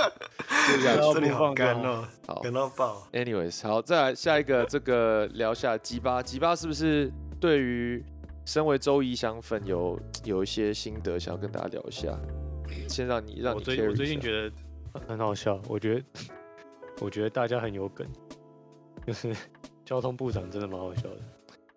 [0.67, 3.07] 接不下去要这里放掉干哦，好干到爆。
[3.11, 8.03] Anyways，好，再来下一个，这个聊下吉巴，吉巴是不是对于
[8.51, 12.19] 身为周怡香粉有 有一些心得想要跟大家聊一下？
[12.89, 14.51] 先让你让你我最我最近觉得
[14.93, 16.03] 很很好笑，我觉得
[16.99, 18.05] 我觉得大家很有梗，
[19.07, 19.33] 就是
[19.85, 21.17] 交通部长真的蛮好笑的。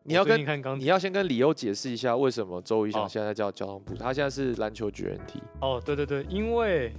[0.03, 5.41] 你要跟近看刚你要先跟李优解释一下为什么周怡翔哦现在叫交通部，他现在是篮球绝缘体。
[5.61, 6.93] 哦，对对对，因为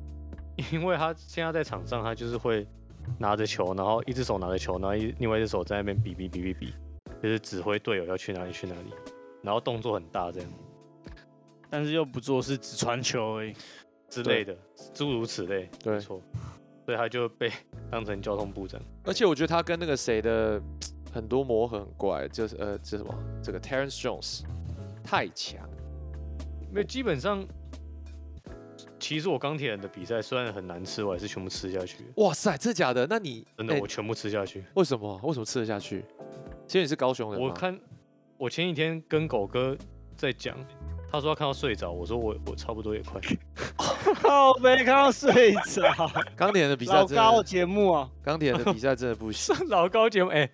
[0.72, 2.66] 因为他现在在场上，他就是会
[3.18, 6.72] 拿着球，然后一只手拿着球，然后一另外一只手在那边比比比比比，
[7.22, 8.92] 就是指挥队友要去哪里去哪里，
[9.42, 10.50] 然后动作很大这样
[11.68, 13.54] 但是又不做事，只传球而已。
[14.08, 14.56] 之类的，
[14.92, 16.20] 诸如此类，对没错，
[16.84, 17.48] 所以他就被
[17.88, 18.80] 当成交通部长。
[19.04, 20.60] 而且我觉得他跟那个谁的
[21.14, 24.40] 很多磨合很怪，就是呃，这什么这个 Terrence Jones
[25.04, 25.60] 太强。
[26.70, 27.46] 因为基本上，
[28.98, 33.06] 其实我钢铁人的比赛虽然很难吃，我还是全部吃下去，哇塞，真的假的？
[33.08, 34.64] 那你真的，哎我全部吃下去。
[34.74, 36.04] 为什么为什么吃得下去？
[36.70, 37.40] 其实你是高雄人？
[37.42, 37.76] 我看
[38.38, 39.76] 我前几天跟狗哥
[40.16, 40.56] 在讲，
[41.10, 43.20] 他说他看到睡着，我说我我差不多也快。
[44.22, 45.82] 靠没看到睡着，
[46.36, 49.52] 钢铁人的比赛老高，节目啊，钢铁人的比赛真的不行。
[49.66, 50.48] 老高节目，哎、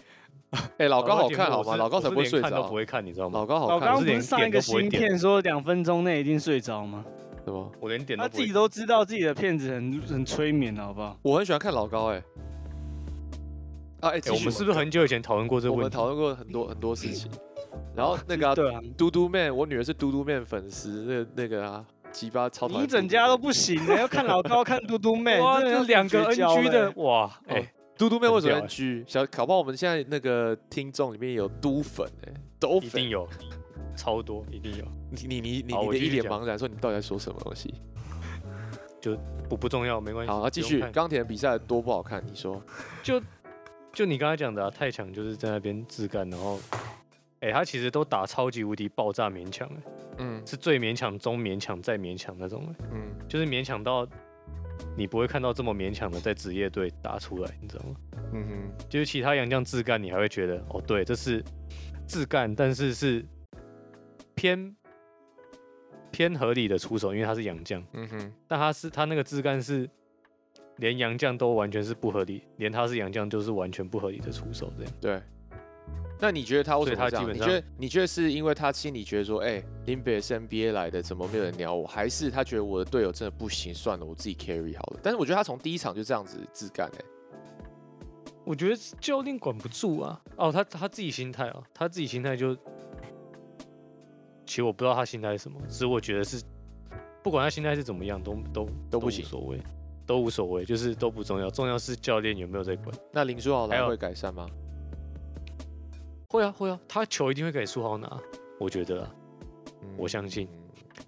[0.79, 1.77] 哎，老高好看好吗？
[1.77, 2.75] 老高才不会睡着我是连看都不。
[2.75, 3.41] 会看，你知道吗？
[3.41, 7.05] 老高好看老高不是上一个新片说两分钟内一定睡着吗？
[7.45, 7.69] 对吧？
[7.79, 11.19] 我连点他自己都知道自己的片子很很催眠，好不好？
[11.21, 12.23] 我很喜欢看老高哎。
[14.01, 15.81] 啊哎，我们是不是很久以前讨论过这个问题？
[15.81, 17.31] 我们讨论过很多很多事情。
[17.95, 21.05] 然后那个啊对啊，嘟嘟妹，我女儿是嘟嘟妹粉丝，
[21.35, 27.65] 那那个啊，鸡巴超你一整家都不行的，要看老高看嘟嘟妹， 哇，这两个 NG 的，哇，哎、哦
[27.97, 29.03] 嘟嘟妹为什么 NG？
[29.07, 33.09] 小搞不好我们现在那个听众里面有嘟粉哎，都粉一定。
[33.09, 33.27] 有，
[33.97, 37.73] 超多，一定有，你你你你你的一脸茫然，说你到底在说什么东西？
[39.01, 39.17] 就
[39.49, 40.31] 不不重要，没关系。
[40.31, 42.23] 好，那继续钢铁的比赛多不好看？
[42.27, 42.61] 你说
[43.03, 43.19] 就
[43.97, 46.61] 就你刚才讲的、啊，太强就是在那边自干，然后，
[47.41, 49.75] 哎、他其实都打超级无敌爆炸勉强、欸，
[50.19, 50.47] 嗯。
[50.47, 54.07] 是最勉强、中勉强、再勉强那种、欸，嗯，就是勉强到
[54.99, 57.97] 你不会看到这么勉强的在职业队打出来，你知道吗？
[58.35, 61.43] 嗯哼，就是其他洋将自干，你还会觉得哦，对，这是
[62.07, 63.25] 自干，但是是
[64.35, 64.77] 偏
[66.11, 69.89] 偏合理的出手，因为他是洋将，嗯哼，但他是他那个自干是
[70.79, 74.93] 连洋将都完全是不合理，连他是洋将就是完全不合理的出手这样。
[75.01, 75.23] 对。
[76.19, 77.35] 那你觉得他为什么这样？
[77.35, 81.87] 你觉得你觉得是因为他心里觉得说，哎、林北是 NBA 来的，怎么没有人鸟我？
[81.87, 85.01] 还是他觉得我的队友真的不行，算了，我自己 carry 好了？
[85.03, 87.05] 但是我觉得他从第一场就这样子自干、哎，
[88.45, 90.19] 我觉得教练管不住啊。
[90.37, 92.55] 哦，他他自己心态啊，他自己心态就，
[94.47, 96.43] 其实我不知道他心态是什么，只是我觉得是，
[97.23, 99.61] 不管他心态是怎么样，都都都不行所谓，
[100.07, 102.95] 都无所谓，就是都不重要，重要是教练有没有在管。
[103.13, 104.49] 那林书豪来会改善吗？
[106.29, 108.21] 会啊会啊，他球一定会给书豪拿，
[108.59, 109.15] 我觉得啊，
[109.83, 110.49] 嗯我相信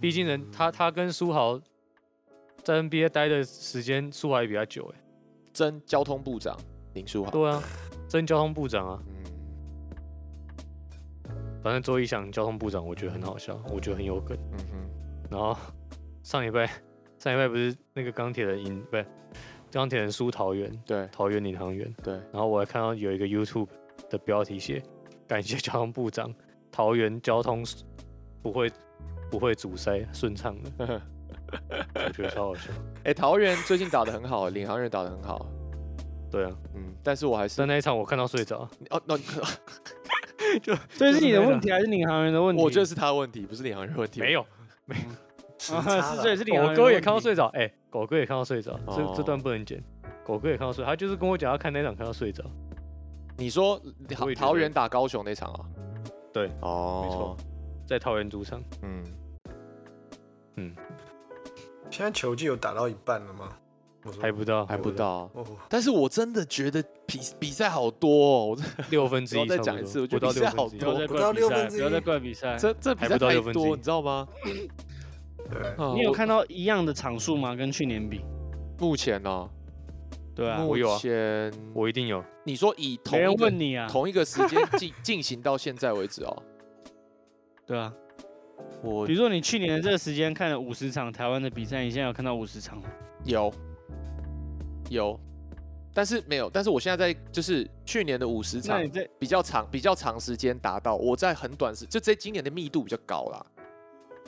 [0.00, 1.60] 毕竟人他他跟书豪
[2.62, 5.00] 在 NBA 待的时间，书豪也比较久哎。
[5.52, 6.56] 真交通部长
[6.94, 7.62] 林书豪，对啊，
[8.08, 9.24] 真交通部长啊，嗯
[11.60, 14.38] 反正周一翔交通部长，我觉得很好笑，我觉得很有梗。
[14.52, 15.56] 嗯哼，然后
[16.22, 16.70] 上礼拜
[17.18, 19.04] 上礼拜不是那个钢铁人赢，不是
[19.72, 21.92] 钢铁人输桃园，对桃园领航员。
[22.02, 23.68] 对，然后我还看到有一个 YouTube
[24.08, 24.82] 的标题写
[25.26, 26.32] 感谢交通部长，
[26.70, 27.64] 桃园交通
[28.40, 28.70] 不会
[29.30, 31.02] 不会阻塞，顺畅的，
[32.06, 32.70] 我觉得超好笑。
[33.04, 35.44] 哎、桃园最近打的很好，领航员打的很好，
[36.30, 39.18] 对啊，嗯，但是我还是在那一场我看到睡着，哦，那
[40.60, 42.62] 就这是你的问题还是领航员的问题？
[42.62, 44.20] 我觉得是他的问题，不是领航员的问题。
[44.20, 44.46] 没有，啊，
[45.58, 46.44] 时差是是。
[46.44, 49.14] 领航员狗哥也看到睡着，哎、狗哥也看到睡着，这哦。
[49.16, 49.82] 这段不能剪。
[50.24, 52.44] 狗哥也看到睡，他就是跟我讲，他看那场看到睡着。
[53.36, 55.60] 你说桃桃园打高雄那场啊？
[56.32, 57.36] 对，哦，没错，
[57.86, 59.04] 在桃园主场，嗯，
[60.56, 60.74] 嗯，
[61.90, 63.48] 现在球季有打到一半了吗？
[64.20, 65.30] 还不到，还不到。
[65.34, 70.78] 哦，但是我真的觉得比比赛好多哦，我真的 六分之一再讲一次我觉得比赛好六分之一。
[70.78, 71.78] 不要再多不到怪比赛，六分之一。
[71.78, 72.56] 不要再怪比赛。
[72.56, 73.62] 这这比赛太不到六分之一。
[73.62, 74.28] 多，你知道吗？
[75.94, 77.54] 你有看到一样的场数吗？
[77.54, 78.20] 跟去年比？
[78.78, 79.48] 目前呢？
[80.34, 82.24] 对啊，目我有啊前我一定有。
[82.44, 83.88] 你说以同没人一个问你啊。
[83.88, 86.42] 同一个时间 进进行到现在为止哦，
[87.66, 87.92] 对啊，
[88.82, 92.84] 我比如说你去年的这个时间看了五十场台湾的比赛，你现在有看到五十场吗？
[93.24, 93.52] 有
[94.90, 95.18] 有，
[95.92, 103.44] 但是没有，但是我现在在就是去年的五十场那你在比较长比较长时间达到，我在很短时就这今年的密度比较高啦，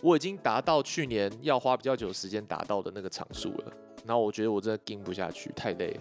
[0.03, 3.73] 我已经达到去年要花比较久的时间达到的那个场数了，
[4.07, 6.01] 然后我觉得我真的盯不下去，太累了，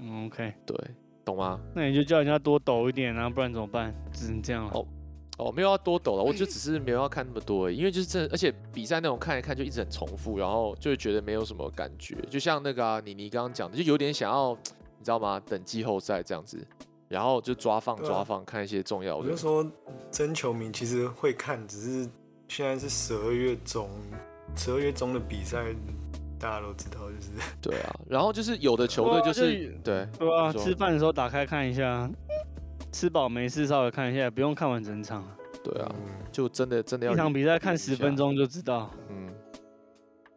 [0.00, 0.76] 嗯 OK，对，
[1.24, 1.60] 懂吗？
[1.74, 3.94] 那你就叫人家多抖一点啊，不然怎么办？
[4.12, 4.70] 只能这样了。
[4.74, 4.86] 哦
[5.38, 14.54] 哦，没有要多抖了， 我就只是没有要看那么多而已，因为就是真的，而且比赛那种看一看就一直很重复，然后就会觉得没有什么感觉，就像那个啊，你你刚刚讲的，就有点想要，
[14.98, 15.38] 你知道吗？
[15.40, 16.66] 等季后赛这样子，
[17.08, 19.36] 然后就抓放抓放，看一些重要的我就。
[19.36, 19.70] 说
[20.10, 22.10] 真球迷其实会看，只是
[22.48, 23.88] 现在是十二月中，
[24.56, 25.64] 十二月中的比赛
[26.38, 27.30] 大家都知道，就是
[27.60, 32.08] 对啊，然后就是有的球队就是对，对啊，吃饭的时候打开看一下，
[32.92, 35.36] 吃饱没事稍微看一下，不用看完整场啊。
[35.64, 38.90] 对啊，嗯就真的真的要一场比赛看十分钟就知道。
[39.08, 39.25] 嗯，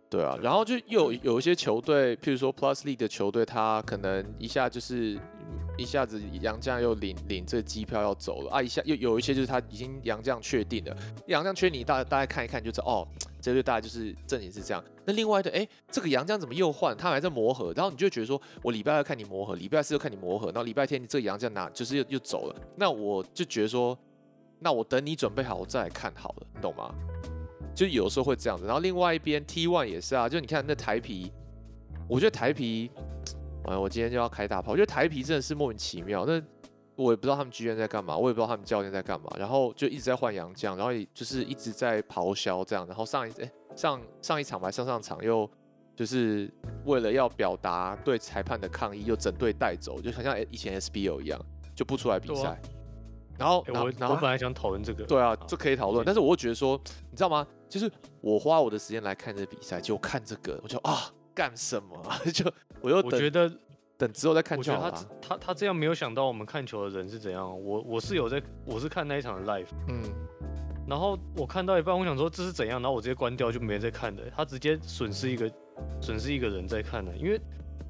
[0.09, 5.19] 对啊，然后就又有有一些球队，譬如说 Plus League 的球队，他可能一下就是
[5.77, 13.07] 一下子杨将又领领这个机票要走了啊，一下又有一些就是他已经杨将确定了，杨将缺你大大概看一看就知道哦，
[13.39, 14.83] 这队大概就是阵型是这样。
[15.05, 16.97] 那另外的哎，这个杨将怎么又换？
[16.97, 23.95] 他还在磨合，然后你就觉得说我礼拜二看你磨合，礼拜四又看你磨合，然后礼拜天你这个杨将拿就是又又走了，那我就觉得说，
[24.57, 26.93] 那我等你准备好我再来看好了，你懂吗？
[27.79, 28.65] 就有时候会这样子。
[28.65, 31.31] 然后另外一边 T One 也是啊，就你看那台皮，
[32.09, 32.91] 我觉得台皮，
[33.63, 36.25] 哎我今天就要开大炮，我觉得台皮真的是莫名其妙。
[36.25, 36.41] 那
[36.97, 45.49] 我也不知道他们剧院在干嘛，我也不知道他们教练在干嘛，然后就一直在换洋将，然后也就是一直在咆哮这样，然后上一哎、上上一场吧，上上场又
[45.95, 46.51] 就是
[46.83, 51.39] 为了要表达对裁判的抗议，又整队带走，就好像以前 SBO 一样，
[51.73, 52.59] 就不出来比赛。
[53.39, 57.47] 然后，欸然后我我本来想讨论这个，对啊，好这可以讨论，但是我会觉得说，你知道吗？
[57.69, 62.19] 就是我花我的时间来看这个比赛，就看这个，我就啊，干什么啊？
[62.33, 63.49] 就我又我觉得
[63.97, 65.09] 等之后再看我觉得他就好了。
[65.21, 67.47] 他他这样没有想到我们看球的人是怎样。
[67.63, 70.01] 我我是有在，我是看那一场的 live，嗯，
[70.87, 74.23] 然后我看到一半，我想说这是怎样，然后我直接关掉就没在看的。
[74.35, 75.49] 他直接损失一个
[76.01, 77.39] 损失一个人在看的，因为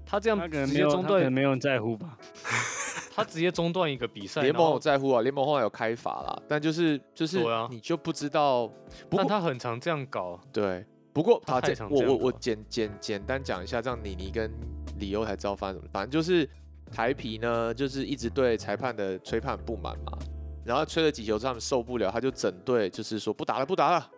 [0.05, 2.17] 他这样他可能直没有，他可能接中断，没有人在乎吧。
[3.19, 8.67] 他直接中断一个比赛，联盟有在乎啊，联盟后来有开罚啦，但就是就是你就不知道，
[9.09, 10.39] 不过但他很常这样搞。
[10.51, 14.51] 对，不过他啊，这我我我简简简单讲一下，这样妮妮跟
[14.97, 15.89] 李欧才知道发生什么。
[15.91, 16.49] 反正就是
[16.91, 20.17] 台皮呢，就是一直对裁判的吹判不满嘛，
[20.65, 24.09] 然后吹了几球之后他们受不了，他就整队就是说不打了不打了，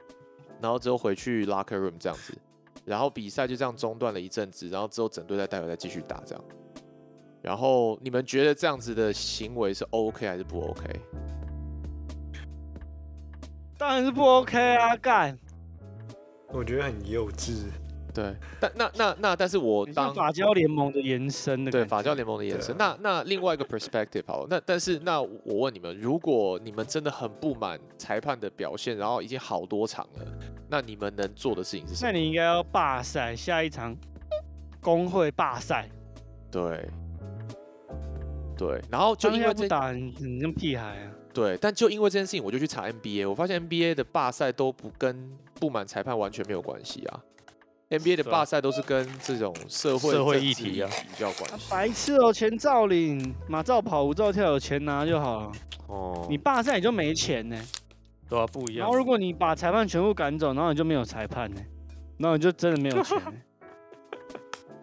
[0.61, 2.37] 然后之后回去 locker room 这样子，
[2.85, 6.43] 然后比赛就这样中断了一阵子，然后之后整队再带回来继续打这样。
[7.41, 10.83] 然后你们觉得这样子的行为是 OK 还是不 OK？
[13.77, 15.37] 当然是不 OK 啊，干！
[16.49, 17.65] 我觉得很幼稚。
[18.13, 21.71] 对，但那那那，但是我当法教联盟的延伸的。
[21.71, 22.75] 对法教联盟的延伸。
[22.77, 30.25] 那那另外一个 perspective 好了，那但是那我问你们，如果你们真的很不满裁判的表现，然后已经好多场了，
[30.69, 32.11] 那你们能做的事情是什么？
[32.11, 33.95] 那你应该要罢赛，下一场
[34.81, 35.89] 工会罢赛。
[36.51, 36.85] 对
[38.61, 41.11] 对，然后就因为这下不打，你你跟屁孩啊！
[41.33, 47.19] 对，但就因为这件事情，我就去查 NBA，我发现 NBA 的罢赛都不跟不满裁判完全没有关系啊。
[47.89, 51.71] NBA 的罢赛都是跟这种社会社会议题啊比较有关啊系。
[51.71, 55.51] 白痴哦，钱照领，马照跑，舞照跳，有钱拿就好了。
[55.87, 57.59] 哦，你罢赛你就没钱呢、
[58.29, 58.95] 对啊，不一样然后。
[58.95, 61.59] 如果你把裁判全部赶走，然后你就没有裁判呢、
[62.19, 63.23] 然后你就真的没有钱、欸。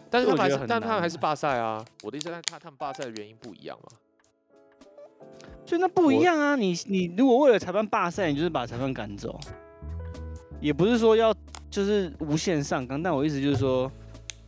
[0.09, 1.83] 但是他们还是我觉得但他们还是罢赛啊。
[2.03, 3.97] 我的意思，但他他们罢赛的原因不一样嘛。
[5.65, 6.55] 所以那不一样啊！
[6.55, 9.39] 你你如果为了裁判罢赛，你就是把裁判赶走，
[10.59, 11.31] 也不是说要
[11.69, 13.91] 就是无限上纲，但我意思就是说，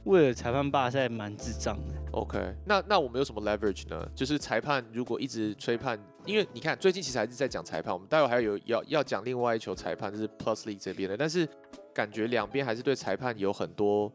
[0.06, 1.94] 为了裁判罢赛蛮智障的。
[2.14, 4.04] OK，那那我们有什么 leverage 呢？
[4.16, 11.48] 就是裁判如果一直吹判，因为你看最近其实还是在讲裁判，我们待会还有要要讲另外一球裁判，就是 Plus League 这边的，但是
[11.94, 14.12] 感觉两边还是对裁判有很多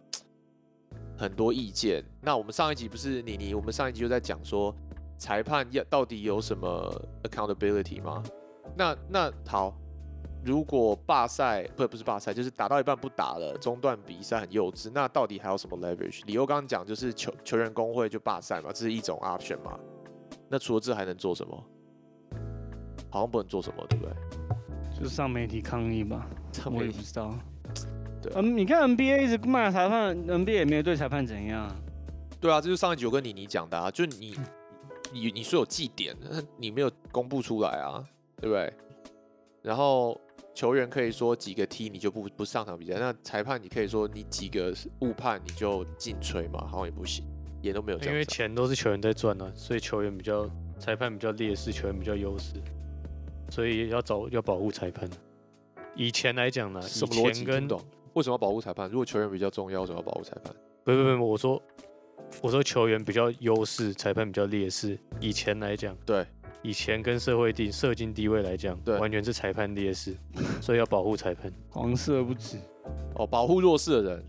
[1.17, 2.05] 很多意见。
[2.21, 4.75] 那我们上一集不是妮妮，我们上一集就在讲说
[5.17, 8.23] 裁判要到底有什么 accountability 吗？
[8.77, 9.75] 那那好，
[10.45, 16.25] 如果罢赛不不是罢赛，就是打到一半不打了，中断比赛很幼稚，那到底还有什么 leverage？
[16.27, 19.79] 理由刚刚讲就是球球员工会就罢赛嘛，这是一种 option 嘛。
[20.49, 21.65] 那除了这还能做什么？
[23.09, 24.15] 好像不能做什么，对不对？
[25.01, 26.27] 就上媒体抗议吧，
[26.67, 27.35] 我也不知道。
[28.27, 31.77] 对啊嗯，你看 NBA 一直骂裁判，NBA 也没有对裁判怎样啊。
[32.41, 34.37] 对啊，这就是上一集我跟妮妮讲的啊，就你
[35.13, 36.15] 你你说有祭点，
[36.59, 38.05] 你没有公布出来啊，
[38.41, 38.73] 对不对？
[39.63, 40.21] 然后
[40.55, 47.25] 球员可以说几个踢你就不不上场比赛，那裁判你可以说你几个误判你就进吹嘛，好像也不行，
[47.63, 48.35] 也都没有这因为样子啊。
[48.35, 52.55] 钱都是球员在赚啊，所以球员比较裁判比较劣势，球员比较优势，
[53.51, 55.09] 所以要找要保护裁判。
[55.95, 57.45] 以前来讲呢，以什么逻辑？
[57.45, 57.85] 前跟听不懂？
[58.17, 58.89] 为什么要保护裁判？
[58.91, 60.55] 如果球员比较重要，为什么要保护裁判？
[60.85, 61.63] 不不不，我说
[62.41, 64.99] 我说球员比较优势，裁判比较劣势。
[65.21, 66.27] 以前来讲，对，
[66.63, 70.17] 以前跟社会地社经地位来讲，对完全是裁判劣势，
[70.63, 71.53] 所以要保护裁判。
[71.69, 72.57] 黄色不止，
[73.17, 74.25] 哦，保护弱势的人。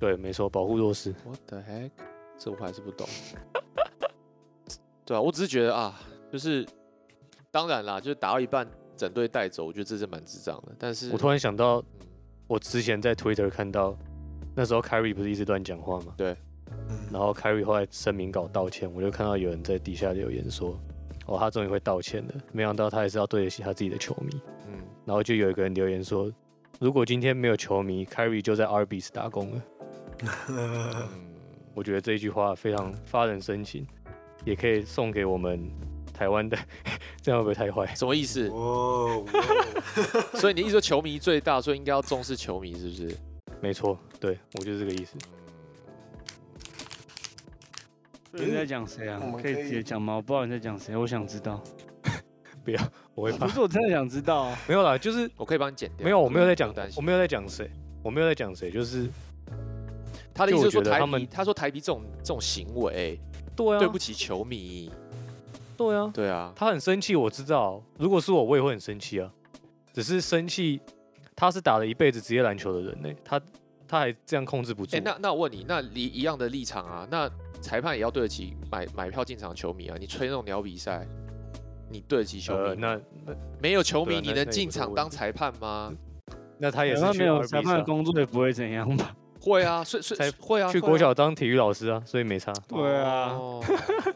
[0.00, 1.14] 对，没错，保护弱势。
[1.24, 1.90] What the heck？
[2.36, 3.06] 这我还是不懂。
[5.06, 6.00] 对啊，我只是觉得啊，
[6.32, 6.66] 就是
[7.52, 10.74] 当然啦，就是打到一半整队带走，我觉得这是蛮智障的。
[10.76, 12.07] 但是我突然想到，嗯
[12.48, 13.96] 我之前在 Twitter 看到，
[14.56, 16.14] 那时候 Kyrie 不是一直乱讲话吗？
[16.16, 16.34] 对
[17.12, 20.78] 然后 Kyrie 后来声明稿道歉，我就看到有人在底下留言说，
[21.26, 24.40] 哦，他终于会道歉了，没想到他还是要对得起他自己的球迷。
[24.66, 26.32] 嗯，然后就有一个人留言说，
[26.80, 29.62] 如果今天没有球迷，Kyrie 就在 Arby's 打工了。
[30.48, 31.08] 嗯
[31.74, 33.86] 我觉得这一句话非常发人深省，
[34.44, 35.70] 也可以送给我们
[36.18, 36.58] 台湾的，
[37.22, 37.86] 这样会不会太坏？
[37.94, 38.48] 什么意思？
[38.48, 39.24] 哦，
[40.34, 43.16] 所以你意思说球迷最大，所以应该要重视球迷，是不是？
[43.60, 45.16] 没错，对我就是这个意思。
[48.32, 49.28] 你在讲谁啊我？
[49.30, 50.16] 们可以直接讲吗？
[50.16, 51.62] 我不知道你在讲谁，我想知道。
[52.64, 52.82] 不要
[53.14, 53.52] 我会怕不。
[53.52, 54.58] 是，我真的想知道啊。
[54.68, 56.04] 没有啦，就是我可以帮你剪掉。
[56.04, 57.70] 没有，我没有在不讲用担，心我没有在讲谁，
[58.02, 59.08] 我没有在讲谁，就是
[60.34, 61.00] 他的意思是说台
[61.30, 63.20] 他说台皮这种这种行为
[63.56, 64.92] 对啊，对不起球迷，
[65.78, 67.80] 对啊，对啊，他很生气，我知道。
[67.96, 69.32] 如果是我，我也会很生气啊。
[69.92, 70.80] 只是生气，
[71.36, 73.40] 他是打了一辈子职业篮球的人呢、他
[73.86, 74.96] 他还这样控制不住。
[74.96, 79.96] 哎、那那我问你，那一一样的立场啊，那裁判也要对得起买买票进场球迷啊。
[79.98, 81.06] 你吹那种鸟比赛，
[81.88, 85.92] 你对得起球迷呃，那那没有球迷，你能进场当裁判吗？
[86.58, 89.14] 那他也是没有裁判的工作也不会怎样吧？
[89.40, 92.52] 会啊，所以所以才会啊，去国小当体育老师啊，所以没差。
[92.68, 93.62] 对啊哦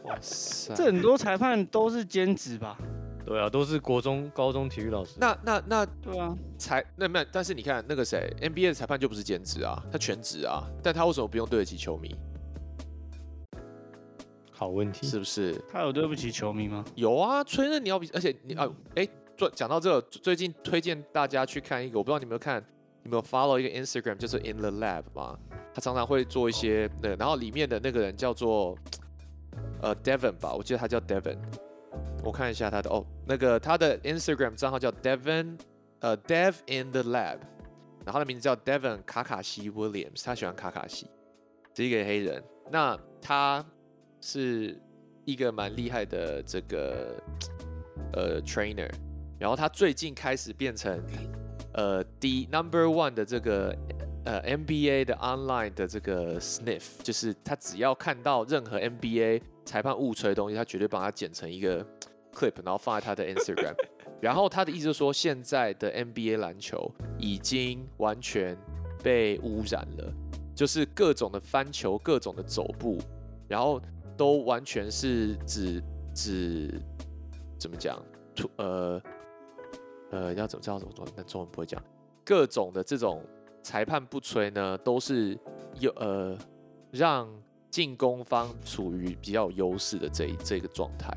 [0.03, 2.77] 哇塞，这很多裁判都是兼职吧？
[3.25, 5.13] 对啊，都是国中、高中体育老师。
[5.17, 12.13] 那那那对啊，裁那没有，但是你看那个谁，NBA 的裁判就不是兼职啊，他全职啊，但他为什么不用对得起球迷？
[14.51, 15.59] 好问题，是不是？
[15.71, 16.83] 他有对不起球迷吗？
[16.95, 19.07] 有啊，吹那鸟比，而且你啊，哎、
[19.37, 22.63] 做讲到这个，最近推荐大家去看一个，我不知道你有没有看，
[23.03, 25.37] 有没有 follow 一个 Instagram，就是 In the Lab 吗，
[25.73, 28.77] 他常常会做一些那，然后里面的那个人叫做
[29.81, 31.37] 呃 Devon 吧，我记得他叫 Devon，
[32.23, 35.59] 我看一下他的哦，那个他的 Instagram 账号叫 Devon
[35.99, 37.39] 呃 Dev in the Lab，
[38.05, 41.07] 然后他的名字叫 Devon 卡卡西 Williams，他喜欢卡卡西，
[41.73, 42.41] 这一个黑人，
[42.71, 43.65] 那他
[44.21, 44.81] 是
[45.25, 47.21] 一个蛮厉害的这个
[48.13, 48.89] 呃 trainer，
[49.37, 51.01] 然后他最近开始变成
[51.73, 53.75] 呃第 number one 的这个
[54.25, 61.85] 呃 NBA 的 online 的这个 sniff，就是他只要看到任何 NBA 裁判误吹的东西，他绝对帮他剪成一个
[62.33, 63.75] clip，然后放在他的 Instagram。
[64.21, 68.57] 然后他的意思就是说，现在的 NBA 篮球已经完全
[69.03, 70.13] 被污染了，
[70.55, 72.99] 就是各种的翻球、各种的走步，
[73.49, 73.81] 然后
[74.15, 75.83] 都完全是指
[76.15, 76.81] 指
[77.59, 78.01] 怎么讲？
[78.55, 79.01] 呃
[80.13, 81.03] 呃，要怎么知道怎么做？
[81.15, 81.81] 但中文不会讲。
[82.23, 83.25] 各种的这种
[83.63, 85.35] 裁判不吹呢，都是
[85.79, 86.37] 有呃
[86.91, 87.27] 让
[87.71, 91.11] 进攻方处于比较有优势的这一这个状态。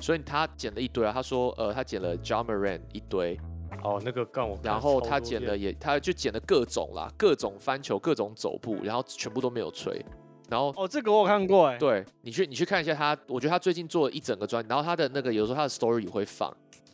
[0.00, 3.38] 所以他捡了一堆啊，他说呃他捡了 John Moran 一堆，
[3.84, 10.02] 哦，那个杠我然后他捡了也他就捡了各种啦，各种翻球、各种走步，然后全部都没有吹。
[10.48, 11.76] 然后哦，这个我有看过哎。
[11.76, 16.50] 对你去你去看一下他，我觉得他最近做了一整个专，然后他的那个有时候他的 story 也会放，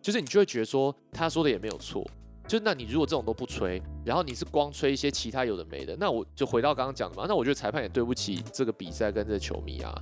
[0.07, 2.09] 就是你就会觉得说他说的也没有错，
[2.47, 9.93] 就那你如果这种都不吹，然后你是光吹一些其他有的没的，那我就回到刚刚讲的嘛，那我觉得裁判也对不起这个比赛跟这个球迷啊，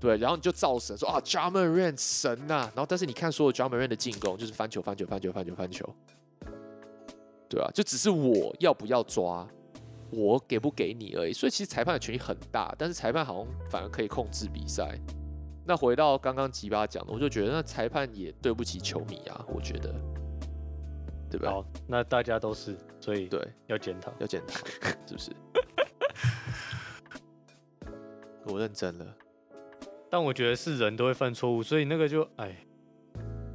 [0.00, 3.84] 对，然后你就造神说啊 j a m a r a n 神呐、然后但是你看所有 j a m a r a
[3.84, 5.94] n 的进攻就是翻球翻球翻球翻球翻球，
[7.50, 9.46] 对啊，就只是我要不要抓。
[10.10, 14.98] 我给不给你而已，所以其实裁判的权力很大，但是裁判好像反而可以控制比赛。
[15.68, 19.94] 那回到刚刚吉巴讲的，我就觉得那裁判也对不起球迷啊，我觉得，
[21.30, 21.50] 对吧？
[21.50, 24.10] 好，那大家都是，所以对，要检讨。
[24.18, 24.66] 要检讨，
[25.06, 25.30] 是不是？
[28.50, 29.06] 我认真了，
[30.08, 32.56] 但我觉得是人都会犯错误，所以那个就哎，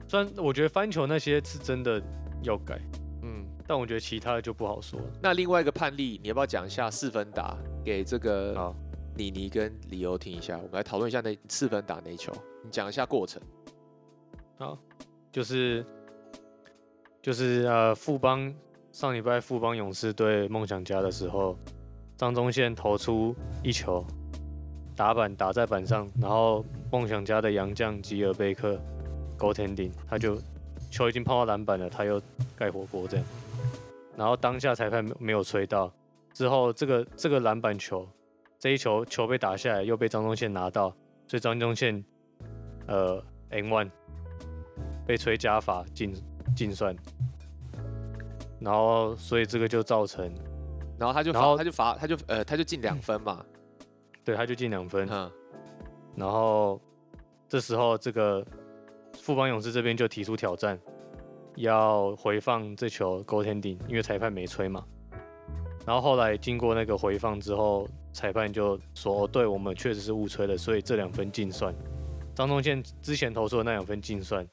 [0.08, 2.00] 虽然我觉得翻球那些是真的
[2.44, 2.80] 要改，
[3.24, 3.44] 嗯。
[3.66, 5.06] 但我觉得其他的就不好说了。
[5.20, 8.72] 那另外一个判例，你要不要讲一下四分打给这个
[9.14, 10.58] 好，妮跟李欧听一下？
[10.58, 12.34] 我们来讨论一下那四分打那一球，
[12.64, 13.42] 你讲一下过程。
[14.58, 14.78] 好，
[15.32, 15.86] 就是
[17.22, 18.54] 就是呃，富邦
[18.92, 21.56] 上礼拜富邦勇士对梦想家的时候，
[22.18, 24.04] 张宗宪投出一球，
[24.96, 28.76] 打板打在板上，然后梦想家的洋将吉尔贝克
[29.38, 30.38] g o t e n d i n g 他就
[30.90, 32.22] 球已经碰到篮板了，他又
[32.56, 33.26] 盖火锅这样，
[34.18, 35.92] 然后当下裁判没有吹到，
[36.34, 38.08] 之后这个这个篮板球
[38.64, 40.88] 这一球球被打下来，又被张宗宪拿到，
[41.28, 42.02] 所以张宗宪
[42.88, 43.92] 呃 N one
[45.06, 46.14] 被吹加罚进
[46.56, 46.96] 进算，
[48.62, 50.34] 然后所以这个就造成
[50.98, 53.46] 然后他就然后罚，他就罚，他就呃，他就进两分嘛。
[54.24, 55.30] 对他就进两分，嗯，
[56.16, 56.80] 然后
[57.50, 58.42] 这时候这个
[59.16, 60.80] 富邦勇士这边就提出挑战，
[61.58, 64.86] 要回放这球 goaltending，因为裁判没吹嘛。
[65.86, 71.76] 然后后来经过那个回放之后，裁判就说：“哦，对我们确实是误吹了，所以这两分净算。”
[72.34, 74.48] 张宗宪之前投出的那两分净算，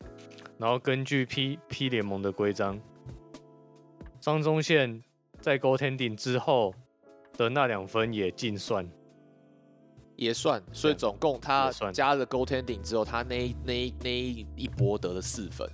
[0.58, 2.80] 然后根据 P P 联盟的规章，
[4.20, 5.02] 张宗宪
[5.40, 6.74] 在 goaltending 之后
[7.36, 8.90] 的那两分也净算。
[10.16, 15.66] 也算，所以总共他加了 goaltending 之后，他那那那一一波得了四分，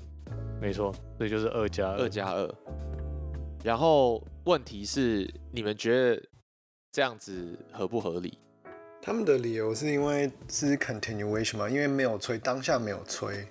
[0.60, 2.54] 没错，所以就是二加二加二。
[3.64, 6.22] 然后问题是，你们觉得
[6.96, 8.38] 这样子合不合理？
[9.02, 13.46] 他们的理由是因为是 continuation 嘛，因为没有吹，当下没有吹，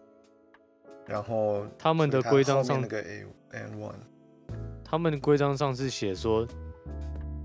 [1.06, 3.94] 然后他们的规章上那个 A and one，
[4.84, 6.48] 他们规章上是写说，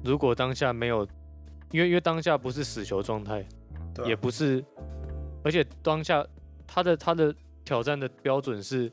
[0.03, 1.07] 如果当下没有，
[1.71, 3.47] 因为因为当下不是死球状态，
[3.95, 4.65] 对啊也不是，
[5.45, 6.27] 而且当下
[6.67, 8.91] 他的他的挑战的标准是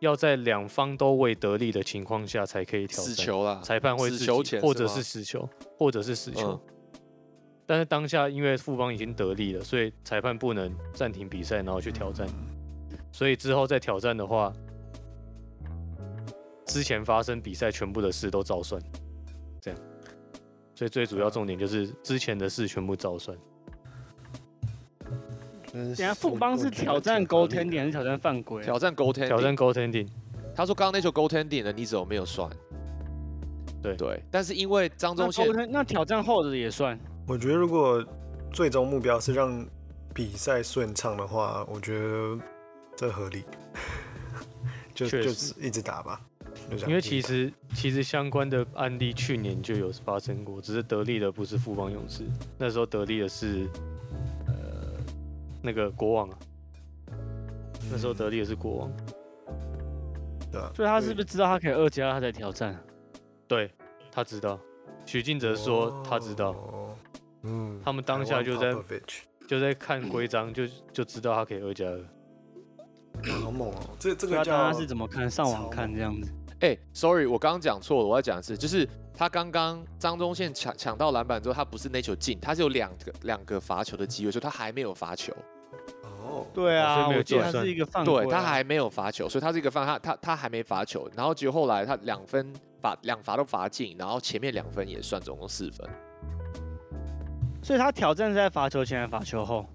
[0.00, 5.48] 要在两方都未得利的情况下才可以挑战，死球啦，裁判会自死球前或者是死球，
[5.78, 6.50] 或者是死球。
[6.50, 6.60] 嗯
[7.66, 12.26] 但是当下因为富邦已经得利了，所以裁判不能暂停比赛，然后去挑战。
[13.12, 14.52] 所以之后再挑战的话，
[16.66, 18.82] 之前发生比赛全部的事都照算，
[19.60, 19.80] 这样。
[20.74, 23.38] 所以最主要重点就是之前的事全部照算。
[25.72, 28.64] 等等下富邦是挑战 goaltending 还是挑战犯规啊？
[28.64, 30.08] 挑战 goaltending，挑战 goaltending，
[30.54, 32.50] 他说刚刚那球 goaltending 的你怎么没有算？
[33.82, 36.98] 对对，但是因为张那忠宪那挑战后的也算。
[37.26, 38.04] 我觉得如果
[38.52, 39.66] 最终目标是让
[40.12, 42.38] 比赛顺畅的话，我觉得
[42.96, 43.44] 这合理，
[44.92, 46.20] 就就是一直打吧。
[46.86, 52.24] 因为其实其实相关的案例去年就有发生过，只是得利的不是富邦勇士，
[52.58, 53.99] 那时候得利的是呃
[55.62, 56.38] 那个国王啊，
[57.90, 58.92] 那时候得力的是国王。
[60.52, 62.76] 对啊所以他是不是知道他可以二加，他在挑战？
[63.46, 63.70] 对
[64.10, 64.58] 他知道，
[65.06, 66.96] 许晋哲说他知道，哦
[67.42, 68.74] 嗯，他们当下就在
[69.46, 72.00] 就在看规章，就就知道他可以二加二。
[73.42, 73.74] 好猛哦！
[73.98, 75.28] 这这个叫大家是怎么看？
[75.28, 76.32] 上网看这样子。
[76.60, 78.88] 哎、s o r r y 我刚刚讲错了，我要讲的是，就是
[79.20, 85.30] 他刚刚张忠宪抢抢到篮板之后，他不是那球进，他是有两个两个罚球的机会，所以他还没有罚球，
[86.04, 88.24] 哦，对啊，我记得他是一个犯规啊。
[88.24, 92.50] 对他还没有罚球，所以他是一个犯，他他他还没罚球，然后结果后来他两分
[92.80, 95.86] 罚两罚都罚进，然后前面两分也算，总共四分。
[97.62, 99.66] 所以他挑战是在罚球前还是罚球后？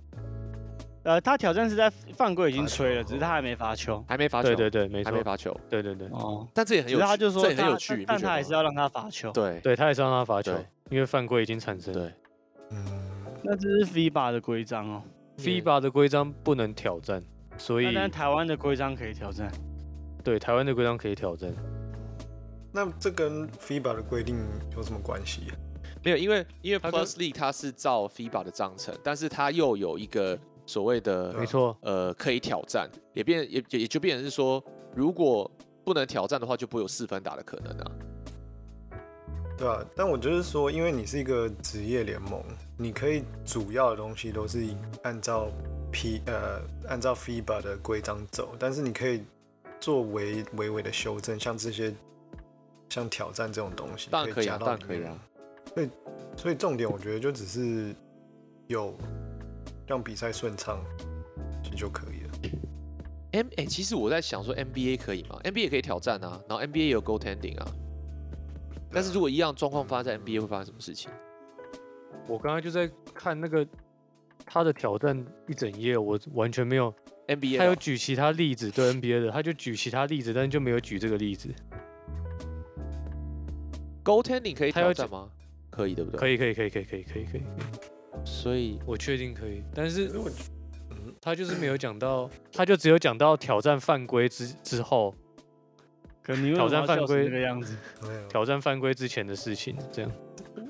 [1.06, 1.88] 呃，他挑战是在
[2.18, 4.04] 犯规已经吹了，只是他还没罚球。
[4.08, 9.32] 还没罚球，对对对，没错还没，罚球，对对对，哦，但这也很有趣，他就说这也很有趣，但他还是要让他罚球。
[9.32, 10.52] 对对他也是让他罚球，
[10.90, 11.94] 因为犯规已经产生。
[11.94, 12.12] 对，
[12.72, 12.86] 嗯，
[13.44, 15.04] 那这是 FIBA 的规章哦。
[15.38, 17.24] FIBA 的规章不能挑战，
[17.56, 19.52] 所以但台湾的规章可以挑战。
[20.24, 21.54] 对台湾的规章可以挑战。
[22.72, 24.44] 那这跟 FIBA 的规定
[24.76, 25.54] 有什么关系啊？
[26.04, 34.64] 没有，因为因为他跟 Plus League 它是照 FIBA 的章程，但是它又有一个所谓的没错，呃可以挑战，也变也也也就变成是说，
[34.96, 35.50] 如果
[35.84, 37.92] 不能挑战的话，就不会有四分打的可能啊。
[39.58, 42.44] 对啊，但我就是说，因为你是一个职业联盟，
[42.78, 44.66] 你可以主要的东西都是
[45.04, 45.48] 按照
[45.92, 46.60] P 呃
[46.90, 49.24] 按照 FIBA 的规章走，但是你可以
[49.80, 51.94] 做微微微的修正，像这些
[52.90, 55.20] 像挑战这种东西，当然可以啊加到里面当然可以啊。
[55.74, 55.90] 所以
[56.36, 57.96] 所以重点我觉得就只是
[58.68, 58.94] 有
[59.88, 60.84] 让比赛顺畅，
[61.64, 62.32] 这就可以了。
[63.32, 67.68] M 哎、其实我在想说 NBA 可以吗？NBA 也可以挑战啊，然后 NBA 也有 goaltending 啊。
[68.92, 71.12] 但是如果一样状况发生在 NBA 会发生什么事情？
[72.28, 73.68] 我刚刚就在看那个
[74.46, 76.94] 他的挑战一整页，我完全没有
[77.28, 81.54] ，NBA 他有的举其他例子，对 NBA 的，他就举其他例子，但是就没有举这个例子。
[84.04, 85.30] goaltending 可以他有挑战吗？
[85.70, 86.20] 可以，对不对？
[86.20, 87.42] 可以，可以，可以，可以，可以，可以，可以，
[88.24, 90.12] 所以我确定可以，但是
[91.22, 95.14] 他就是没有讲到，他就只有讲到挑战犯规之之后，
[96.22, 98.28] 可你为挑战犯规那个样子，没有。
[98.28, 100.12] 挑战犯规之前的事情，这样。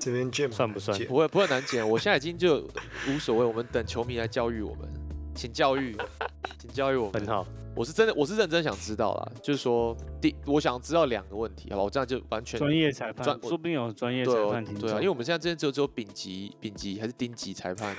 [0.00, 0.98] 这边剪算不算？
[1.04, 2.66] 不会不会难剪，我现在已经就
[3.08, 4.88] 无所谓，我们等球迷来教育我们，
[5.36, 5.96] 请教育，
[6.58, 7.26] 请教育我们很。
[7.26, 7.46] 好。
[7.76, 11.82] 我是真的，我是认真想知道啦，就是说第我想知道两个问题，好吧？
[11.82, 17.94] 我这样就完全专业裁判说不定有专业裁判听对啊，因为我们现在这边只有只有丙级、丙级还是丁级裁判，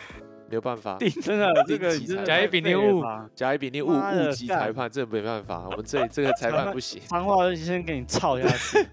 [0.49, 0.97] 没有办法。
[1.21, 6.99] 真的这个甲乙丙丁戊甲乙丙丁戊戊级干裁判，这没办法，我们这里这个裁判不行。
[7.05, 8.87] 脏话就先给你操下去。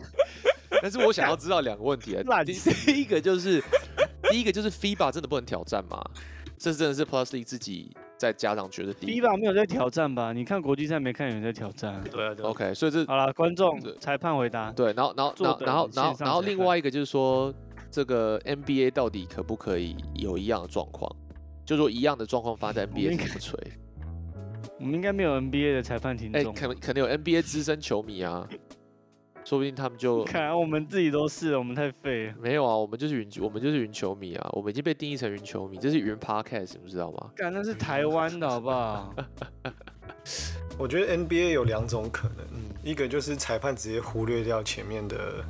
[0.80, 2.54] 但是我想要知道两个问题啊，第
[2.98, 3.62] 一个就是
[4.30, 6.02] 第一个就是 FIBA 真的不能挑战吗？
[6.58, 9.20] 这真的是 Plus League 自己在家长觉得第一。
[9.20, 10.32] FIBA 没有在挑战吧？
[10.32, 12.04] 你看国际赛没看有人在挑战啊。
[12.10, 14.70] 对啊，对啊 OK，所以这好了，观众裁判回答。
[14.72, 17.52] 对，然后然后然后然后然后然后另外一个就是说，
[17.90, 21.10] 这个 NBA 到底可不可以有一样的状况？
[21.64, 23.58] 就说一样的状况发生在 NBA 们怎么吹？
[24.78, 26.52] 我们应该没有 NBA 的裁判听哎、众。
[26.52, 28.46] 可能可能有 NBA 资深球迷啊，
[29.44, 32.34] 说不定他们就 看来我们自己都是，我们太废了。
[32.40, 37.30] 没有啊，我们就是云，我们就是云球迷啊，我们已经被定义成云球迷，这是云 Podcast，你们知道吗？
[37.36, 39.14] 干，那是台湾的好不好？
[40.78, 45.44] 我觉得 NBA 有两种可能，嗯一个就是裁判直接忽略掉前面的，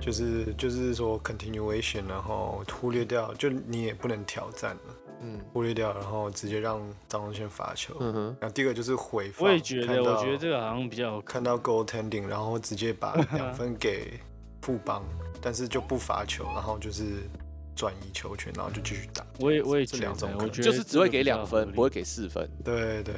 [0.00, 4.80] 就是就是说 continuation，然后忽略掉，就你也不能挑战了。
[5.20, 5.40] 嗯。
[5.52, 7.96] 忽略掉，然后直接让张宗宪罚球。
[8.00, 14.20] 嗯哼，然后第二个就是回放，我也觉得，我觉得这个好像比较看到 goaltending，然后直接把两 分给
[14.62, 15.04] 富邦，
[15.40, 17.22] 但是就不罚球，然后就是
[17.74, 19.24] 转移球权，然后就继续打。
[19.40, 22.48] 我也我也这觉得，两种我觉得就是只会给两分，不会给四分。
[22.64, 23.14] 对对，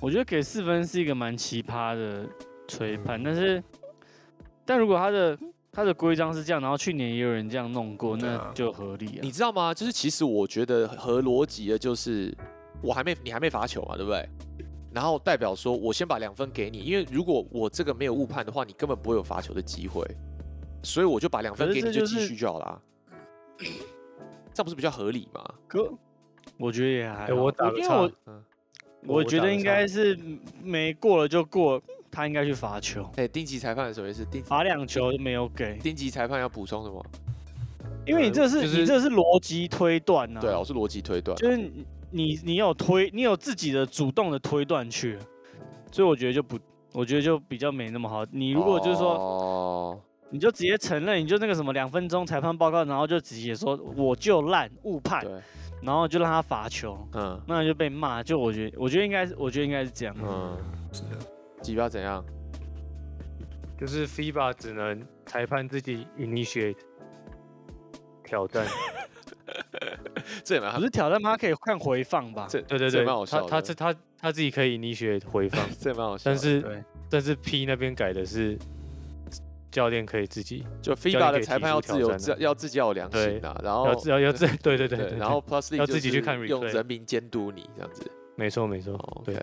[0.00, 2.26] 我觉得给四分是一个蛮奇葩的
[2.68, 3.04] 吹嗯。
[3.04, 3.62] 判，但是
[4.64, 5.36] 但如果他的
[5.72, 9.30] 他的规章是这样，然后去年也有人这样弄过，啊那就合理啊你。
[9.30, 9.72] 知道吗？
[9.72, 12.36] 就是其实我觉得合逻辑的，就是
[12.82, 14.28] 我还没你还没罚球嘛，对不对？
[14.92, 20.04] 然后代表说我先把两分给你，因为如果我这个没有误判的话，你根本不会有罚球的机会，
[20.82, 22.80] 所以我就把两分给你这就继续就好啦。
[24.52, 25.44] 这样不是比较合理吗？
[25.68, 25.92] 哥
[26.58, 28.44] 我觉得也还我打个岔因为我，嗯，
[29.06, 30.18] 我觉得应该是
[30.64, 31.80] 没过了就过，
[32.10, 34.24] 他应该去罚球，哎、定级裁判的时候也是？
[34.24, 37.04] 丁罚两球没有给，定级裁判要补充什么？
[38.06, 41.36] 因为你这是、就是你这是逻辑推断呐、对啊，我是逻辑推断。
[41.36, 45.18] 就是你你你有推，你有自己的主动的推断去，
[45.92, 46.58] 所以我觉得就不，
[46.92, 48.24] 我觉得就比较没那么好。
[48.32, 50.00] 你如果就是说，哦，
[50.30, 55.32] 你就直接承认，你就那个什么两分钟裁判报告，然后就直接说我就烂误判，对，
[55.82, 58.22] 然后就让他罚球，嗯那就被骂。
[58.22, 60.16] 就我觉得，我觉得应该是，我觉得应该是这样。
[60.22, 60.56] 嗯，
[60.90, 61.08] 是的，
[61.62, 62.24] 几标怎样？
[63.78, 66.76] 就是 FIBA 只能裁判自己 initiate
[68.22, 68.66] 挑战，
[70.44, 71.30] 这也蛮不是挑战吗？
[71.30, 72.46] 他可以看回放吧？
[72.48, 73.48] 这对对对这也蛮好，笑的。
[73.48, 76.36] 他他他他自己可以 initiate 回放， 这也蛮好笑的。
[76.36, 78.58] 但是对，但是 P 那边改的是
[79.70, 88.02] 教练可以自己就练 FIBA 可以的裁判要自由自挑战的要自己要有良心对的，然后要自要要自 对对对对，对，然后 Plus League 要自己去看用人民监督你这样子。
[88.36, 89.34] 没错没错哦，对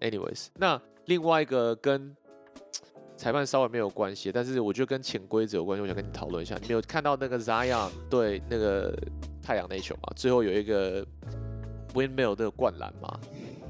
[0.00, 2.16] Anyways，那另外一个跟
[3.16, 6.56] 裁判稍微没有关系，但是我觉得跟潜规则有关系，我想跟你讨论一下。
[6.60, 8.96] 你没有看到那个 Zion 对那个
[9.42, 10.12] 太阳那球嘛？
[10.16, 11.06] 最后有一个
[11.94, 13.20] windmill 的灌篮嘛，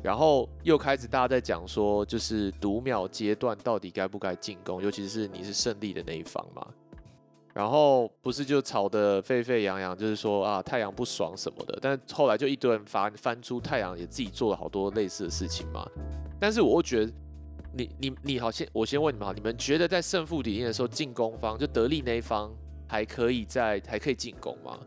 [0.02, 6.66] 然后又开始大家在讲说，就是读秒阶段到底该不该进攻，尤其是你是胜利的那一方嘛。
[7.54, 15.86] 然后不是就吵得沸沸扬扬，就是说啊太阳不爽什么的，但后来就一堆人翻翻出太阳也自己做了好多类似的事情嘛。
[16.40, 17.12] 但是我又觉得
[17.74, 22.50] 你你你好，先我先问你们好，你们觉得在胜负底定的时候，进攻方就得利那一方
[22.88, 24.78] 还可以在还可以进攻吗？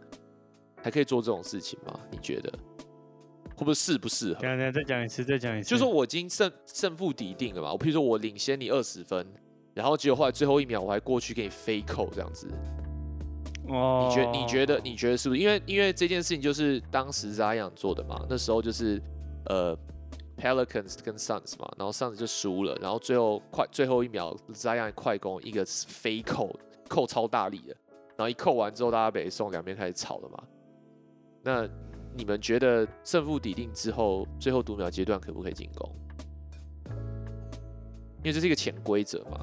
[0.83, 1.99] 还可以做这种事情吗？
[2.11, 2.51] 你觉得
[3.55, 4.41] 会不会适不适合？
[4.41, 5.69] 等等再讲一次，再讲一次。
[5.69, 9.25] 就说我已经胜胜负底定了嘛，我譬如说我领先你二十分，
[9.75, 12.47] 然后结果后来最后一秒我还过去给你飞扣这样子，
[13.67, 15.41] 哦，你觉你觉得你觉得是不是？
[15.41, 19.01] 因为因为这件事情就是当时 Zion 做的嘛，那时候就是
[19.47, 19.77] 呃
[20.37, 26.57] Pelicans 跟 Suns 嘛，然后 Suns 就输了，然后最后快最后一秒 Zion 快攻一个飞扣
[26.87, 27.75] 扣超大力的，
[28.15, 30.41] 然后一扣完之后大家北宋两边开始吵了嘛。
[31.43, 31.67] 那
[32.15, 35.93] 你们觉得胜负底定之后，最后读秒阶段可不可以进攻？
[38.23, 39.39] 因为这是一个潜规则嘛，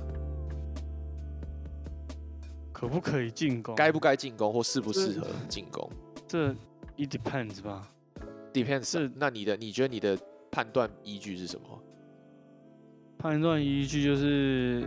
[2.83, 3.77] 可不可以进攻？
[3.77, 5.89] 该不该进攻或适不适合进攻
[6.27, 6.49] 这
[6.97, 7.89] it depends 吧。
[8.53, 9.09] ，depends 是。
[9.15, 10.19] 那你的你觉得你的
[10.51, 11.81] 判断依据是什么？
[13.17, 14.85] 判断依据就是，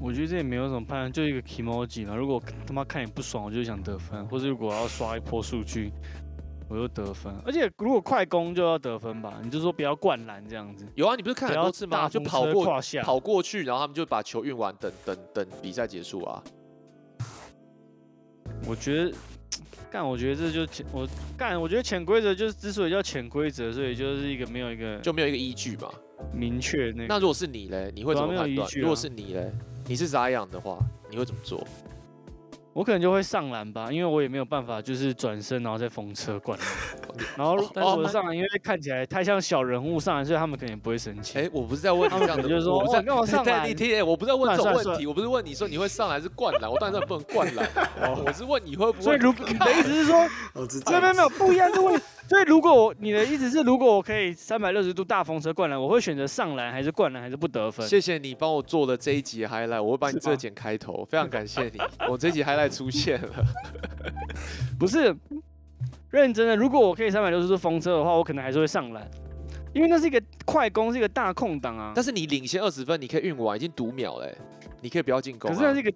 [0.00, 2.14] 我觉得这也没有什么判断，就一个 emoji 嘛。
[2.14, 5.90] 如果他妈看你不爽，我就想得分，或者如果要刷一波数据，
[6.68, 7.34] 我就得分。
[7.44, 12.08] 而且如果快攻就要得分吧，你就说不要灌篮这样子，有啊，你不是看很多次吗？
[12.08, 12.64] 就跑过
[13.02, 16.42] 跑过去，然后他们就把球运完，等等等比赛结束啊。
[18.66, 19.12] 我觉得。
[19.90, 25.88] 干，我觉得这就潜我干，我觉得潜规则就是之所以叫潜规则，所以就是一个没有一个就没有一个依据嘛。
[26.30, 27.06] 明确那个。
[27.08, 28.68] 那如果是你嘞，你会怎么判断？
[28.76, 29.50] 如果是你嘞，
[29.86, 31.66] 你是 Zion 的话，你会怎么做？
[32.78, 36.68] 我可能就会上篮吧，因为我也没有办法就是转身然后再封车灌篮。
[37.36, 41.38] 然后但是我上来因为看起来太像小人物上篮，所以他们肯定不会生气。
[41.38, 47.68] 哎、我不是在问你他们这样的，就说我不是哦干嘛上来你听，哎我不是在问这种问题，我不是问你说你会上来是灌篮，我当然不能灌篮，
[48.24, 49.02] 我是问你会不会。
[49.02, 50.20] 所以如你的意思是说，
[50.86, 52.00] 没有没有没有不一样，是问。
[52.28, 57.88] 所以如果我你的意思是，如果我可以三百六十度大风车灌篮，我会选择上篮还是灌篮还是不得分？
[57.88, 63.28] 谢谢你帮我做了这一集的 highlight，我会把你这剪开头，非常感谢你，我这集 highlight 出现了。
[64.78, 65.16] 不是
[66.10, 69.06] 认真的，如果我可以三百六十度风车的话，我可能还是会上篮，
[69.74, 71.92] 因为那是一个快攻，是一个大空档啊。
[71.94, 74.34] 但是你领先二十分，你可以运完，已经读秒嘞、
[74.80, 75.54] 你可以不要进攻、啊。
[75.54, 75.92] 可是那是一个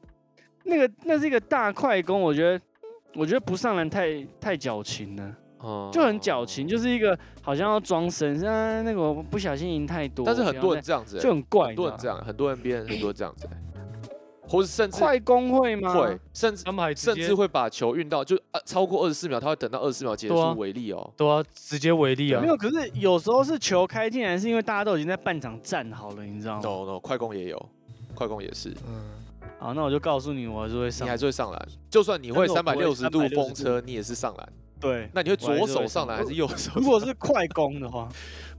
[0.64, 2.62] 那个那是一个大快攻，我觉得
[3.14, 10.26] 我觉得不上篮太太矫情了，哦就很矫情，就是一个好像要装神，啊那个我不小心赢太多。
[10.26, 12.22] 但是很多人这样子、欸，就很怪，很多人这样。
[12.24, 13.72] 很多人 NBA 人很多人这样子、欸。
[14.53, 15.94] 或者甚至快攻会吗？
[15.94, 21.11] 会，甚至他们还甚至会把球运到就呃超过二十四秒，他会等到二十四秒结束为例哦。
[21.16, 22.46] 对啊直接为例啊没。
[22.46, 27.68] 有，可是有时候是球开进来，是因为大家都已经在半场站好了，你知道吗？no no，快攻也有，
[28.14, 29.03] 快攻也是，嗯，
[29.59, 31.16] 好，那我就告诉你，我还是会上你还。
[31.16, 34.53] 是会上篮，就算你会三百六十度360风车，你也是上篮。
[34.83, 36.72] 对，那你会左手上篮还是右手？
[36.74, 38.09] 如果是快攻的话，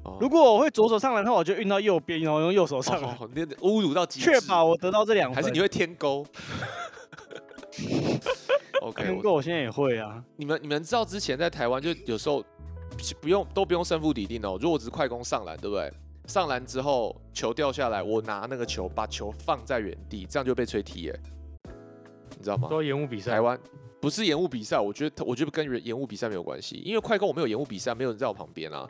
[0.03, 5.35] 哦如果我会左手上篮的话，我就运到右边，然后用右手上篮，哦，你侮辱到极致，确保我得到这两分。
[5.35, 6.25] 还是你会天勾
[8.81, 10.23] ？OK， 我能够，我现在也会啊。
[10.37, 12.43] 你们你们知道之前在台湾就有时候
[13.21, 15.91] 不用都不用胜负底定哦，如果只是快攻上篮，对不对？
[16.25, 21.19] 上篮之后球掉下来，我拿那个球把球放在原地，这样就被吹踢耶，
[22.37, 22.69] 你知道吗？
[22.69, 23.41] 都要延误比赛台。
[23.41, 23.59] 湾
[24.03, 28.85] 不是延误比赛，我觉得我觉得跟延误比赛没有关系，因为快攻我没有延误比赛，没有人在我旁边啊。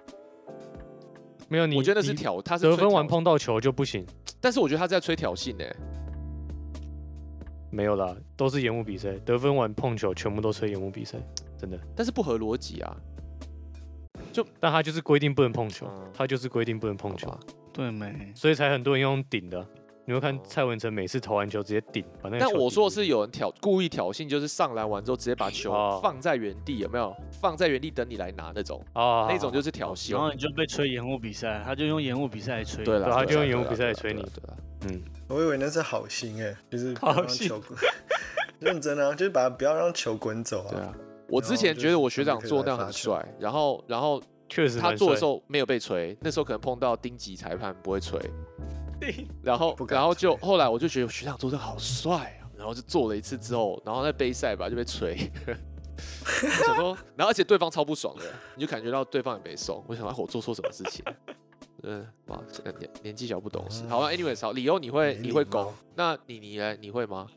[1.48, 4.04] 没有你，我觉得那是挑，他是得分完碰到球就不行。
[4.42, 5.64] 但是我觉得他在吹挑衅呢。
[7.70, 11.20] 没有啦，都是延误比赛，得分完碰球全部都吹延误比赛，
[11.60, 11.80] 真的。
[11.96, 12.98] 但是不合逻辑啊。
[14.32, 17.32] 就但他就是规定不能碰球嗯，他就是规定不能碰球
[17.72, 18.32] 对没？
[18.34, 19.64] 所以才很多人用顶的。
[20.06, 27.16] 你会看哦蔡文成每次投完球直接顶，把那个但我说的是有人挑故意挑衅，就是上篮完之后直接把球哦放在原地，有没有？
[27.32, 30.12] 放在原地等你来拿那种，啊，那种就是挑衅。
[30.14, 32.84] 然后你就被吹延误比赛，他就用延误比赛来吹。
[32.84, 37.78] 对了，对他就用啦延误比赛来吹你对啦对啦嗯，我以为那是好心哎、就是不让好心球滚，
[38.60, 40.72] 认真啊，就是把不要让球滚走啊。
[40.72, 40.94] 对啊。
[41.30, 48.00] 我之前觉得我学长做那样很帅，然后然后确实他做的帅时候没有被吹，那时候可能碰到丁级裁判不会
[49.12, 58.24] 吹，然后然后就吹后来我就觉得学长做的好帅啊，然后就做了一次之后，然后在杯赛吧就被吹， 我想说，然后而且对方超不爽的，
[58.56, 61.04] 你就感觉到对方也没送，我想到我做错什么事情，
[61.84, 62.40] 嗯，哇，
[62.80, 63.86] 年年纪小不懂事。
[63.88, 66.76] 好吧，anyways，好，理由你会你会攻，那你你呢？
[66.80, 67.28] 你会吗？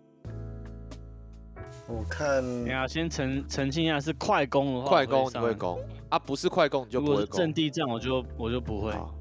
[1.88, 5.30] 我看等一下先澄澄清一下，是快攻的话，快攻。
[5.32, 6.18] 你会攻啊？
[6.18, 7.54] 不是快攻你就不会如果是阵攻。
[7.54, 9.14] 地战，我就我就不会，好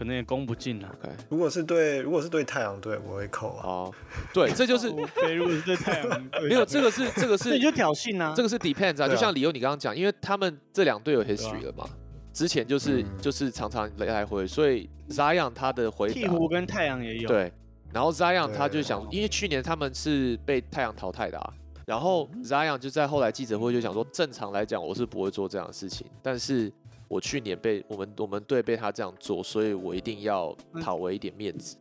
[0.00, 0.88] 可能也攻不进了。
[0.98, 3.62] ，OK，如果是对如果是对太阳队，我会扣啊。
[3.62, 3.94] 好，
[4.32, 8.32] 对，这就是对，如果是对太阳队，没有这个是这个是那你就挑衅啊。
[8.34, 11.84] 这个是 depends 啊，啊就像理由你刚刚讲，因为他们这两队有 history 了嘛，
[12.32, 17.52] 之前就是、嗯就是常常来来回，所以 Zion 他的回答鹈鹕跟太阳也有。，对，
[17.92, 21.52] 然后 Zion 他就想，因为去年他们是被太阳淘汰的啊，
[21.84, 26.72] 然后 Zion 就在后来记者会就讲说，正常来讲我是不会做这样的事情，但是
[27.10, 31.76] 我去年被我们我们队被他这样做，所以我一定要讨回一点面子。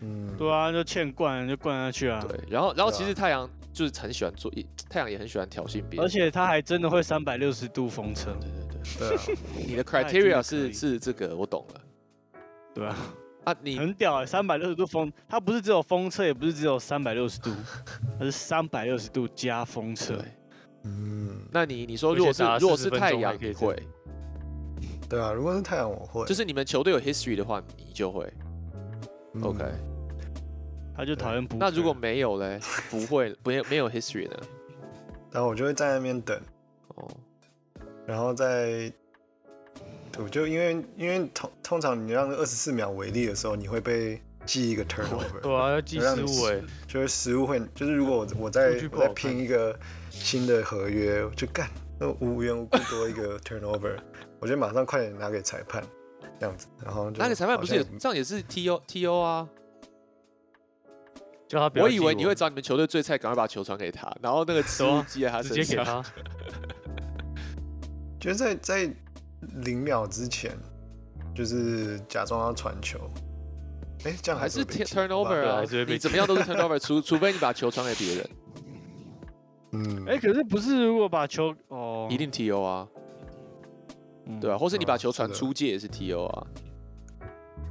[0.00, 2.24] 嗯，对啊，就欠灌就灌下去啊。
[2.26, 4.50] 对，然后然后其实太阳就是很喜欢做，
[4.88, 6.00] 太阳也很喜欢挑衅别人。
[6.00, 9.18] 而且他还真的会三百六十度风车，对对对。
[9.18, 11.80] 对啊，你的 criteria 是是这个，我懂了
[12.74, 12.96] 对啊？
[13.44, 13.54] 啊。
[13.60, 17.50] 你很屌哎，三百六十度风，它不是只有风车，也不是只有三百六十度，
[18.18, 20.24] 它是三百六十度加风车对。，
[20.84, 23.76] 嗯，那你你说如果是打如果是太阳，会，
[25.10, 26.24] 对啊，如果是太阳，我会。
[26.24, 28.32] 就是你们球队有 history 的话，你就会。
[29.34, 29.64] 嗯 OK，
[30.96, 31.56] 他就讨厌补。
[31.58, 32.58] 那如果没有嘞，
[32.90, 34.36] 不会， 没有没有 history 呢？
[35.32, 36.40] 然后我就会在那边等，
[36.94, 37.08] 哦，
[38.06, 38.92] 然后再，
[40.18, 49.78] 我就因为因为通通常你让二十四秒为例的时候，你会被记一个 turnover，对啊，要记失误哎，就是失误会，就是如果我我在我在拼一个
[50.10, 51.68] 新的合约，就干
[52.00, 53.96] 那无缘无故多一个 turnover，
[54.40, 55.82] 我就马上快点拿给裁判，
[56.38, 59.48] 这样子，然后就那个裁判不是也这样也是 TO TO 啊？
[61.46, 65.64] 叫他不要记我以为你会找你们球队最菜，赶快把球传给他，然后那个失误对啊记在他直身。
[65.64, 66.02] 接给他，
[68.20, 68.94] 就是在在
[69.62, 70.56] 零秒之前，
[71.34, 72.98] 就是假装要传球，
[74.04, 78.30] 哎、这样还是会被 t- 记好吧 turnover 啊对还是会，被你怎么样都是 turnover，除 除非你把球传给别人，
[79.72, 82.86] 嗯，哎，可是不是如果把球哦，一定 TO 啊，
[84.30, 86.46] 嗯对啊，或是你把哦球传出界也是 TO 啊，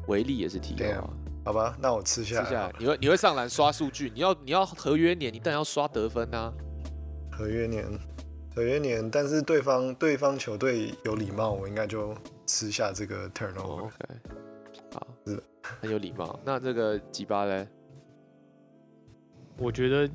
[0.08, 1.10] 维利也是 TO 啊
[1.46, 6.54] 好吧，那我吃吃下来好了，下来你会你会上篮刷数据，你要你要合约年，你当然要刷得分啊。
[7.32, 7.86] 合约年，
[8.54, 12.14] 合约年，但是对方对方球队有礼貌，我应该就
[12.46, 13.90] 吃下这个 turnover。
[14.94, 15.44] 好是的，
[15.82, 16.38] 很有礼貌。
[16.44, 17.66] 那这个吉巴嘞？
[19.58, 20.10] 我觉得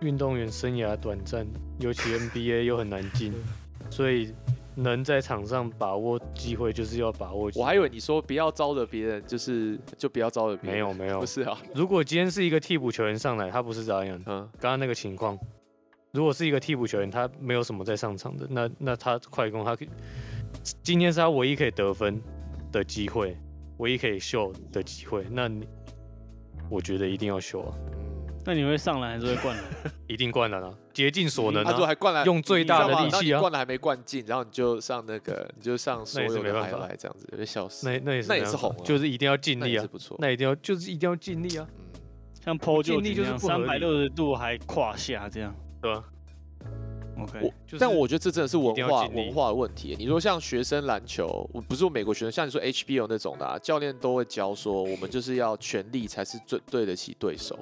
[0.00, 1.46] 运动员生涯短暂，
[1.80, 3.32] 尤其 NBA 又很难进，
[3.90, 4.34] 所以
[4.80, 7.50] 能在场上把握机会，就是要把握。
[7.56, 10.74] 我还以为你说不要招惹别人，就是就不要招惹别人。
[10.74, 15.36] 没有没有不，是啊，如果今天是一个替补球员上来，他不是这样，嗯，刚刚那个情况，
[16.12, 19.88] 如果是一个替补球员，他没有什么在上场的，那那他快攻，他可以
[20.82, 22.22] 今天是他唯一可以得分
[22.70, 23.36] 的机会，
[23.78, 25.66] 唯一可以秀的机会，那你
[26.70, 27.74] 我觉得一定要秀啊。
[28.38, 29.64] 嗯那你会上篮还是会灌篮？
[30.08, 31.88] 一定灌篮啊，竭尽所能他说啊。
[31.88, 37.86] 还灌篮，用最大的力气灌篮还没灌进，然后你就上那个，你就上所有的没办法 highlight 这样子，有点笑死。
[37.86, 40.16] 那那也是那也是红啊就是一定要尽力啊不错。
[40.20, 42.00] 那一定要就是一定要尽力啊，嗯，
[42.42, 46.04] 像 PO 尽力就是三百六十度还胯下这样对吧
[47.20, 49.94] ？，OK，我就是但我觉得这真的是文化文化的问题。
[49.98, 57.58] 你说像学生篮球，我不是说美国学生，像你说 HBO 那种的、啊，教练都会教说，我们就是要全力才是最对得起对手，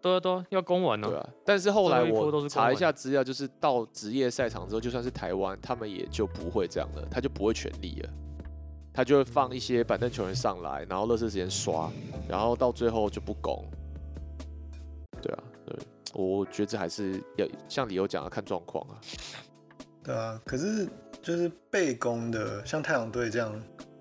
[0.00, 1.08] 对啊对啊，要攻完呢。
[1.08, 1.28] 对啊。
[1.44, 8.10] 但是后来我查一下资料，就是到职业赛场之后，就算是台湾，他们也就不会这样了，他就不会全力了。
[8.92, 11.88] 他就会放一些板凳球员上来，然后热身时间刷，
[12.28, 13.64] 然后到最后就不攻。
[15.22, 15.78] 对啊，对，
[16.12, 18.98] 我觉得这还是要像理由讲的，看状况啊。
[20.02, 20.88] 对啊，可是
[21.22, 23.52] 就是被攻的，像太阳队这样，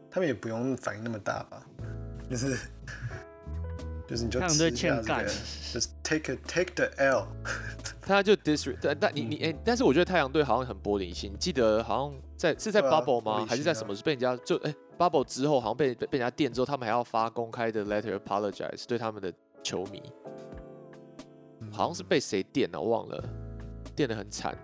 [0.09, 1.63] 他们也不用反应那么大吧？
[2.27, 2.57] 就是
[4.09, 5.29] 就是你就太阳队吃下欠干这个，
[5.73, 7.27] 就是 take a, take the L。
[8.01, 13.45] 他就 disre，但但你你嗯哎、但是我觉得太阳队好像很玻璃心，记得好像在是在 bubble 吗？
[13.47, 19.31] 还是在什么是被人家就哎、bubble 之后好像被被被人家电之后，他们还要发公开的 letter apologize 对他们的
[19.61, 20.01] 球迷，
[21.71, 23.23] 好像是被谁电了、我忘了，
[23.95, 24.57] 电的很惨。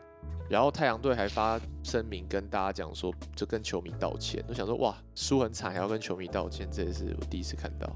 [0.49, 4.43] 然后太阳队还发声明跟大家讲说，就跟球迷道歉。
[4.47, 7.95] 我想说，哇，输很惨还要跟球迷道歉，这也是我第一次看到。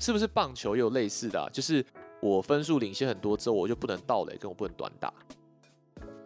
[0.00, 1.48] 是不是棒球也有类似的、啊？
[1.52, 1.84] 就是
[2.20, 5.12] 我分数领先很多之后，我就不能倒垒，跟我不能短打，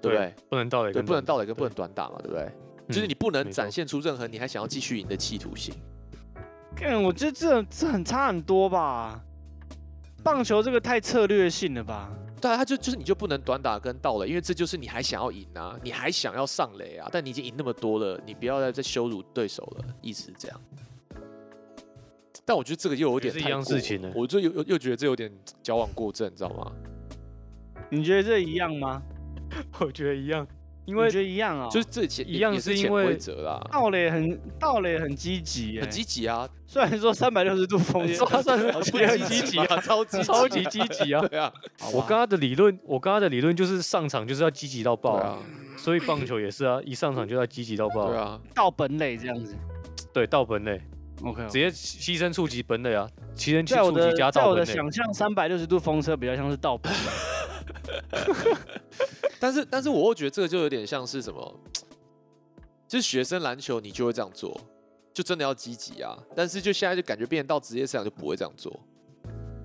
[0.00, 0.34] 对不对？
[0.48, 2.50] 不能倒垒对，跟不能倒垒对跟不能短打嘛，对不对？
[2.88, 5.74] 就是嗯你不能展现出任何你还想要继续赢的企图心。
[6.82, 9.20] 嗯，我觉得这这很差很多吧。
[10.22, 12.10] 棒球这个太策略性了吧？
[12.40, 20.60] 对啊，他就就是你就不能短打跟倒垒，因为这就是你还想要赢啊，你还想要上垒啊，但你已经赢那么多了，你不要再再羞辱对手了，意思是这样。
[22.44, 25.30] 但我觉得这个又有点也是一样事情呢我就又又又觉得这有点
[25.62, 26.72] 矫枉过正，你知道吗？
[27.90, 29.02] 你觉得这一样吗？
[29.78, 30.46] 我觉得一样，
[30.84, 38.82] 因为因觉得一样啊、就是这潜一样也是潜是因为规则啦，道垒很道垒很积极，很积极啊，虽然说三百六十度风也车，算很
[39.28, 41.24] 积极啊，超级超级积极啊。
[41.28, 41.52] 对啊，
[41.94, 45.38] 我跟他的理论，我跟他的理论就是上场就是要积极到爆啊，啊，
[45.76, 49.54] 所以棒球也是啊，一上场就要积极到爆对，啊，到本垒这样子。
[50.12, 50.80] 对，到本垒
[51.24, 56.98] OK，直接牺牲触及本垒啊，牺牲在我触及的在我的想象，三百六十度风车比较像是倒本垒。
[59.40, 61.60] 但是但是我又觉得这个就有点像是什么，
[62.88, 64.58] 就是学生篮球你就会这样做，
[65.12, 66.16] 就真的要积极啊。
[66.34, 68.78] 但是就现在就感觉变成到职业赛场就不会这样做，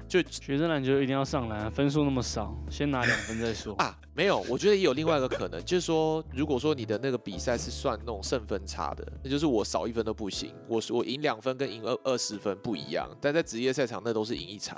[0.10, 3.76] 就学生篮球一定要上篮，分数那么少，先拿两分再说。
[3.76, 14.76] 啊没有，我觉得也有另外一个可能，就是说如果说你的那个比赛是算那种胜分差的，那就是我少一分都不行，我我赢两分跟赢二二十分不一样，但在职业赛场那都是赢一场。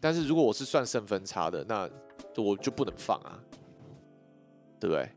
[0.00, 1.90] 但是如果我是算胜分差的，那
[2.36, 3.36] 我就不能放啊，
[4.80, 5.08] 对不对？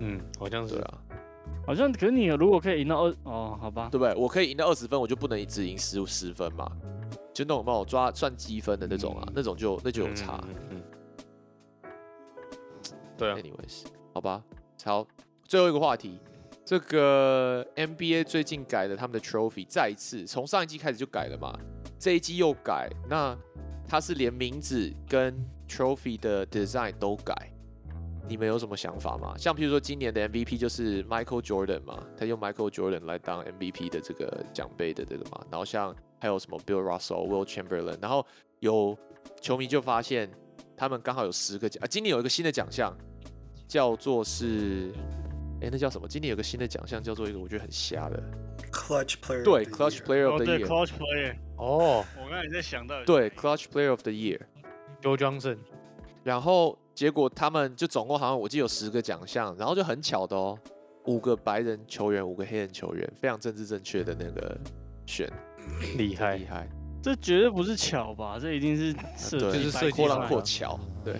[0.00, 0.98] 嗯，好像是对啊。
[1.66, 4.14] 好像，可是你如果可以赢到二，哦，好吧，对不对？
[4.14, 6.66] 我可以赢到二十分，我就不能只赢十十分嘛？
[7.38, 10.42] 就那种帮我抓算积分的那种啊，那种就那就有差。
[10.48, 10.82] 嗯嗯
[11.84, 11.92] 嗯
[13.16, 14.42] 对啊，Anyways，好吧，
[14.84, 15.06] 好，
[15.44, 16.18] 最后一个话题，
[16.64, 21.56] 这个 NBA 最近改了他们的 trophy，再一次从上一季开始就改了嘛，
[21.96, 23.38] 这一季又改，那
[23.86, 25.32] 它是连名字跟
[25.68, 27.52] trophy 的 design 都改。
[28.28, 29.34] 你们有什么想法吗？
[29.38, 38.24] 像譬如说今年的 MVP 就是 Michael Jordan 嘛，他用 Michael Jordan 来当 MVP 的这个奖杯的这个嘛，然后像还有什么 Bill Russell、Will Chamberlain，然后
[38.60, 38.96] 有
[39.40, 40.30] 球迷就发现
[40.76, 42.96] 他们刚好有十个奖啊，今年有一个新的奖项
[43.66, 44.92] 叫做是，
[45.60, 46.08] 哎，那叫什么？
[46.08, 48.22] 今年有个新的奖项叫做一个我觉得很瞎的
[48.72, 52.04] ，Clutch player，对，Clutch Player 哦 of the Player，哦。
[52.16, 55.58] 我刚才在想到对，Clutch Player of the Year，，Joe Johnson，
[56.24, 60.58] 然后结果他们就总共好像我记得有十个奖项，然后就很巧的哦，
[61.04, 64.58] 五个白人球员，五个黑人球员，非常政治正确的那个
[65.06, 65.30] 选，
[65.96, 66.68] 厉害厉，害，
[67.02, 68.38] 这绝对不是巧吧？
[68.40, 71.16] 这一定是设对计就是设计阔浪上来的阔巧，对，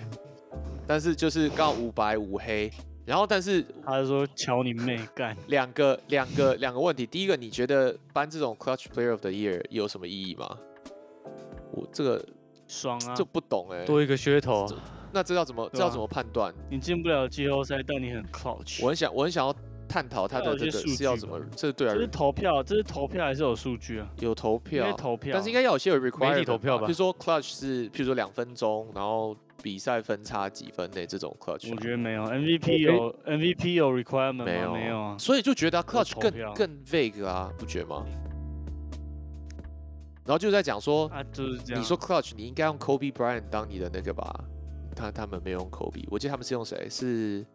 [0.86, 2.70] 但是就是刚好五白五黑，
[3.04, 10.56] 然后但是他就说瞧你妹干， 两个两个两个问题，第一个你觉得颁这种 Clutch Player of the Year 有什么意义吗？
[11.72, 12.24] 我这个
[12.66, 13.24] 爽啊这！
[13.24, 14.74] 不懂哎、多一个噱头啊，
[15.12, 16.52] 那这要怎么这要怎么判断？
[16.70, 18.82] 你进不了季后赛，但你很 clutch。
[18.82, 19.54] 我很想我很想要
[19.88, 24.08] 探讨他的这个是要怎么，这对啊这是投票，这是投票还是有数据啊？
[24.20, 34.44] 有投票，投票，但是应该要有些有 requirement 投票吧比如说 Clutch 是，譬如说两分钟，然后比赛分差几分内这种 Clutch，、啊、我觉得没有 MVP 有 MVP 有 requirement 吗？
[34.44, 35.16] 没有没有啊。
[35.18, 38.04] 所以就觉得 Clutch 更更 vague 啊，不觉得吗？
[40.24, 41.80] 然后就在讲说，啊，就是这样。
[41.80, 44.44] 你说 Clutch，你应该用 Kobe Bryant 当你的那个吧？
[44.94, 46.88] 他他们没有用 Kobe，我记得他们是用谁？
[46.90, 47.46] 是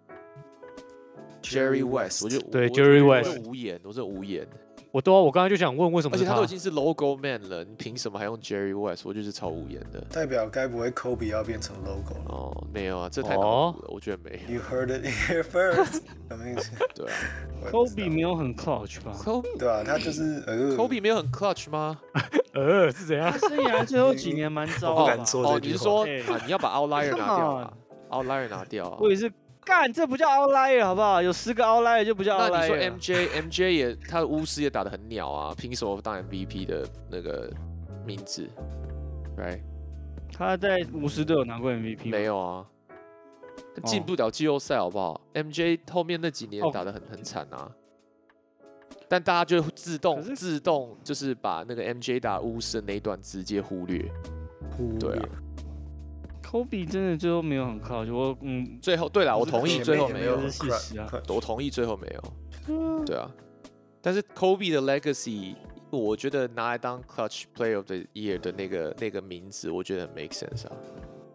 [1.44, 2.24] Jerry West。
[2.24, 4.48] 我就对 Jerry West 就无言，我是无言。
[4.92, 9.02] 我都啊，我刚才就想问为什么而且他都已经是 Logo Man 了，你凭什么还用 Jerry West？
[9.08, 10.00] 我就是超无言的。
[10.12, 14.54] 代表该不会 Kobe 要变成 logo 了哦，没有啊，这太脑哦补了，我觉得没有。
[14.54, 16.72] ？You heard it here first 什么意思？
[16.94, 17.12] 对啊
[17.72, 22.00] Kobe 没有很 clutch 吧？，Kobe 对啊，他就是呃 Kobe 没有很 clutch 吗？
[22.54, 23.48] 呃是怎样他？
[23.50, 25.14] 生涯最后几年蛮糟我不的。
[25.14, 27.74] 哦，敢说这句你是说话啊，你要把 outlier 拿掉啊？
[28.12, 28.98] outlier 拿掉啊？
[29.02, 29.32] 我也是
[29.66, 31.22] 干，这不叫 outlier 好不好？
[31.22, 32.62] 有十个 outlier 就不叫那 outlier。
[32.62, 32.78] 你说
[33.18, 37.52] MJ MJ 也他的巫师也打得很鸟啊，凭什么当 MVP 的那个
[38.06, 38.48] 名字
[39.38, 39.62] ？Right？
[40.32, 42.66] 他在巫师都有拿过 MVP 吗没有啊，
[43.86, 47.70] 进不了季后赛好不好？MJ 后面那几年哦打得很很惨啊，
[49.08, 54.04] 但大家就会自动自动就是把那个 MJ 打巫师的那一段直接忽略。
[54.76, 55.30] 忽对啊
[56.54, 60.40] 略 Kobe 真的最后没有很 clutch，我嗯，最后对了，我同意最后没有
[61.28, 62.34] 我同意最后没有。
[62.70, 63.30] 嗯对啊，
[64.02, 65.56] 但是 Kobe 的 legacy，
[65.90, 70.76] 我觉得拿来当 Clutch Player of the Year 的那个那个名字，我觉得很 make sense 啊。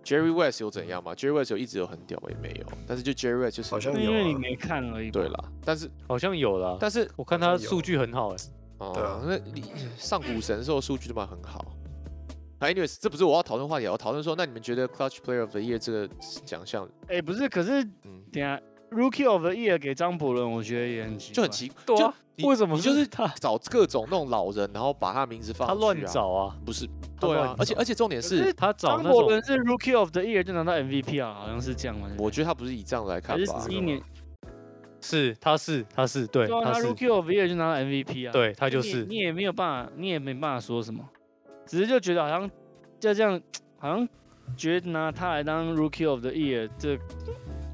[0.05, 2.65] Jerry West 有怎样吗？Jerry West 有一直有很屌，我也没有。
[2.87, 5.11] 但是就 Jerry West 就是好像那有啊因为你没看而已。
[5.11, 8.37] 对，啦，但是好像有啦，但是我看他数据很好哎。
[8.79, 9.65] 对啊哦，那你
[9.99, 11.63] 上古神兽数据都蛮很好。
[12.59, 16.09] 啊 Anyways，这不是我要讨论话题，我要讨论说，那你们觉得 Clutch Player of the Year 这个
[16.45, 26.57] 奖项，哎，不是，可是嗯，等下 Rookie of the Year 给张伯伦，我觉得也很奇怪，就很奇 怪，啊就为什么就是他找各种那种老人，然后把他名字放他乱找啊？
[26.65, 26.89] 不是？
[27.21, 32.07] 对啊而且而且重点是是，他找张那种伯伦是 Rookie of the Year 就拿到 MVP 啊，好像是这样嘛？
[32.07, 33.67] 对不对我觉得他不是以这样来看还是吧。
[33.69, 34.01] 一年，
[35.01, 41.09] 是他是他是对对啊，他 Rookie of the Year 就拿到 MVP 啊，对他就是你也没有办法，你也没办法说什么，
[41.69, 42.51] 只是就觉得好像
[42.99, 43.41] 就这样，
[43.77, 44.09] 好像
[44.57, 46.99] 觉得拿他来当 Rookie of the Year 这有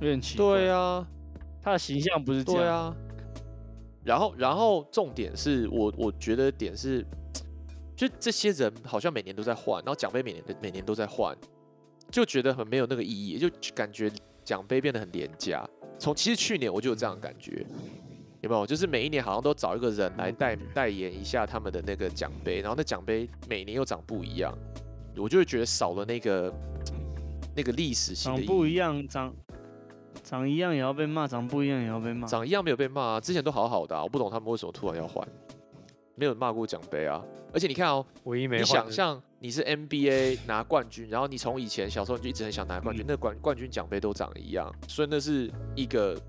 [0.01, 0.47] 点奇怪。
[0.47, 1.07] 对啊，
[1.62, 2.61] 他的形象不是这样。
[2.61, 2.97] 对啊。
[4.05, 7.03] 然后，然后重点是我我觉得点是，
[7.97, 11.34] 就这些人好像每年都在换，然后奖杯每年的每年都在换，
[12.11, 14.12] 就觉得很没有那个意义，就感觉
[14.45, 15.66] 奖杯变得很廉价。
[15.99, 17.64] 从其实去年我就有这样的感觉，
[18.45, 18.66] 有没有？
[18.66, 24.57] 就是每一年好像都找一个人来代代言一下他们的那个奖杯，然后那奖杯每年又长不一样，
[25.16, 26.53] 我就会觉得少了那个
[27.57, 28.38] 那个历史性的。
[28.38, 29.34] 长不一样，长
[30.22, 32.26] 长一样也要被骂，长不一样也要被骂。
[32.28, 35.26] 长一样没有被骂啊，之前都好好的、啊，我不懂他们为什么突然要换，
[36.14, 37.24] 没有骂过奖杯啊。
[37.53, 46.20] 而且你看哦，你唯一没你想象你是 NBA 拿冠军，然后你从以前小时候你就一直很想拿冠军，嗯那冠冠军奖杯都长一样，所以那是一个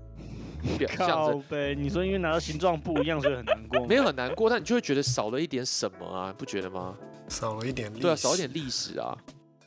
[0.78, 3.84] 表象靠征，呗，你说因为拿到形状不一样，所以很难过？
[3.86, 6.96] 没有很难过，但你就会觉得少了一点什么啊，不觉得吗？
[7.28, 9.16] 少了一点历史，对啊，少一点历史啊。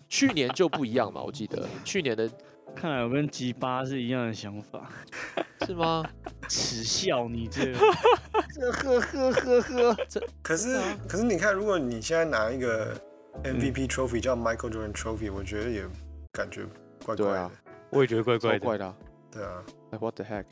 [0.08, 2.28] 去年就不一样嘛，我记得去年的
[2.76, 4.90] 看来我跟吉巴是一样的想法。
[5.68, 6.04] 是吗？
[6.48, 9.98] 耻笑你这呵呵呵呵。
[10.42, 13.00] 可是啊可是你看，如果你现在拿一个
[13.44, 15.84] 嗯 MVP trophy 叫 Michael Jordan trophy，我觉得也
[16.32, 16.64] 感觉
[17.06, 17.52] 怪怪的对啊。
[17.92, 18.60] 我也觉得怪怪的。
[18.60, 18.96] 超怪的、啊。
[19.32, 20.46] 对啊，Like what the heck？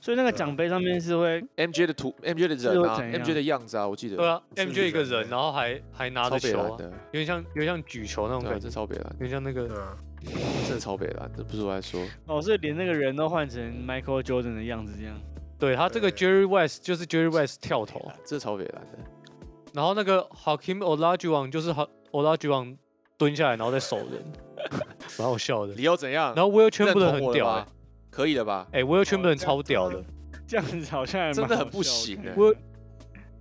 [0.00, 4.16] 所以那个奖杯上面是会 MJ 的图，MJ 的人啊是会怎样，MJ 的样子啊，我记得。
[4.16, 9.96] 对啊，MJ 一个人，然后还还拿着球啊，超北蓝的，有点像有点像举球那种对啊，感觉，这超北蓝，有点像那个对啊，
[10.66, 12.00] 真的超北蓝这，不是我在说。
[12.26, 15.14] 哦，所以连那个人都换成 Michael Jordan 的样子这样。
[15.58, 18.98] 对他这个对 Jerry West 就是 Jerry West 跳投，这超北蓝的。
[19.74, 22.76] 然后那个 Hakim Olajuwon 就是 Ha- Olajuwon
[23.18, 24.22] 蹲下来然后再守人，
[25.18, 25.74] 蛮好笑的。
[25.74, 26.32] 你要怎样？
[26.36, 27.66] 然后 Will 认 Chamberlain 同我了很屌？
[28.10, 28.66] 可以了吧？
[28.72, 30.02] 哎、w i l l Chamberlain 超屌的。
[30.46, 32.34] 这样子好像还真的很不行哎。
[32.34, 32.56] Will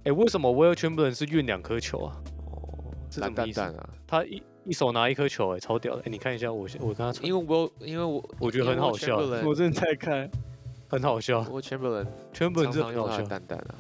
[0.04, 2.16] 哎、为什么 Will Chamberlain 是运两颗球啊？
[2.52, 3.90] 哦，是蓝什么意思蛋蛋啊！
[4.06, 6.02] 他一一手拿一颗球哎、超屌的。
[6.02, 10.30] 哎、你看一下我我跟他传因为我因为我我觉得很好笑我正在看，
[10.88, 13.26] 很好笑我 Chamberlain，Chamberlain 常真的很好笑常用他的。
[13.26, 13.76] 蛋蛋啊，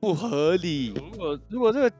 [0.00, 1.92] 不合理，如果如果这个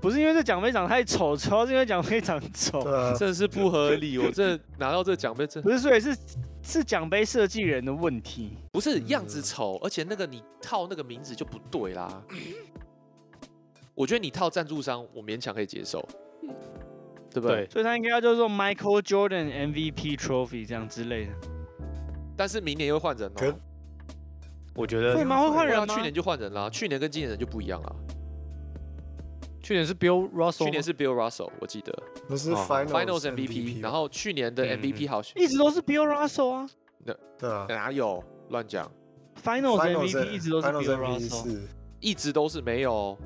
[0.00, 4.18] 不是因为这奖杯长太丑，主要是因为奖杯长丑，对啊，真的是不合理。
[4.18, 6.16] 我这拿到这奖杯，真不是，所以是
[6.62, 8.56] 是奖杯设计人的问题。
[8.72, 12.22] 不是样子丑，而且那个你套那个名字就不对啦。
[13.94, 16.06] 我觉得你套赞助商，我勉强可以接受，
[17.30, 17.68] 对不对？
[17.68, 21.32] 所以他应该要叫做 Michael Jordan MVP Trophy 这样之类的。
[22.36, 23.54] 但是明年又会换人了哦。
[24.74, 25.42] 我觉得会吗？
[25.42, 25.94] 会换人吗？
[25.94, 27.96] 去年就换人啦，去年跟今年人就不一样了。
[29.70, 31.96] 去年是 Bill Russell，去年是 Bill Russell，我记得
[32.26, 36.68] 那是哦 Finals MVP，然后去年的嗯 MVP 好像一直都是 Bill Russell 啊
[37.38, 38.90] 对啊哪有乱讲
[39.44, 41.60] ，，Finals MVP 一直都是 Bill Russell，
[42.00, 43.16] 一直都是没有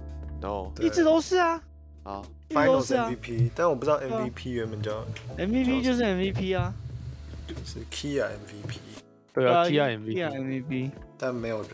[0.43, 1.63] ，no，一直都是啊。
[2.03, 5.03] 好，一直都是 Finals 啊 MVP，但我不知道啊 MVP 原本叫
[5.39, 6.75] ，MVP 就是 MVP 啊，
[7.65, 8.77] 是 Kia MVP，
[9.33, 11.71] 对啊 Kia MVP，MVP，但没有人。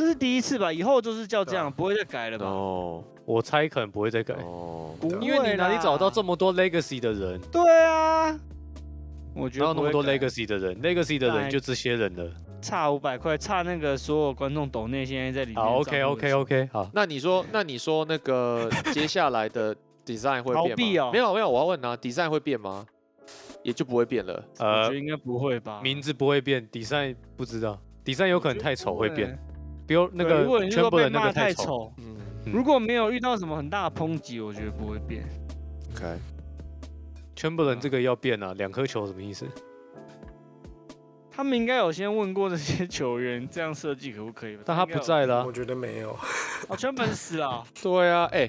[0.00, 0.72] 这是第一次吧？
[0.72, 2.46] 以后就是叫这样，不会再改了吧？
[2.46, 7.38] 哦我猜可能不会再改，哦，不因为你哪里找到啦这么多 Legacy 的人？
[7.52, 8.34] 对啊，
[9.34, 12.32] 我觉得哪有那么多 Legacy 的人？Legacy 的哎人就这些人了。
[12.62, 15.62] 差五百块，差那个所有观众抖内现在在里面。
[15.62, 19.76] 好，OK OK OK，好，那你说，那你说那个接下来的
[20.06, 20.70] design 会逃变
[21.02, 21.08] 吗？
[21.10, 22.86] 哦没有没有，我要问啊，design 会变吗？
[23.62, 24.42] 也就不会变了。
[24.58, 25.80] 我觉呃得，应该不会吧？
[25.82, 29.38] 名字不会变，design 不知道，design 有可能太丑会变，
[29.90, 31.92] 比如那个如果你是说个，太丑，
[32.46, 35.24] 如果没有遇到什么很大的抨击，我觉得不会变。
[35.96, 39.48] ，OK，Chamberlain 这个要变啊，两颗球什么意思？
[41.28, 44.62] 他们应该有先问过这些球员，这样设计可不可以吧？
[44.64, 46.16] 但他不在了啊我，觉得没有。
[46.68, 47.64] 哦，全本死了哦。
[47.82, 48.48] 对啊，哎，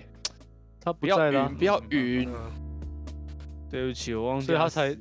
[0.80, 2.30] 他不在了啊，，不要晕。
[2.32, 2.52] 嗯，
[3.68, 4.96] 对不起，我忘记所以他才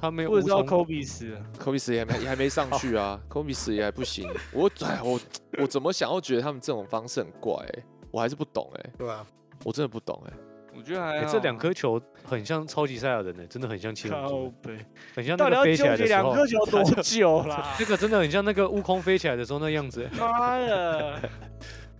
[0.00, 1.40] 他没有无不知道从 Kobe 死了。
[1.58, 4.30] 科比死也还没也还没上去啊， 科比死也还不行。
[4.52, 5.20] 我哎我
[5.58, 9.26] 我怎么想都觉得他们这种方式很怪哎，我还是不懂哎，对啊？
[9.64, 10.32] 我真的不懂哎。
[10.76, 14.78] 我觉得还这两颗球很像超级赛亚人呢，真的很像七龙靠珠，背，
[15.16, 17.74] 很像到底要那个飞起来的时候，颗球多久啦？
[17.76, 21.18] 这个真的很像那个悟空飞起来的时候那样子，妈的！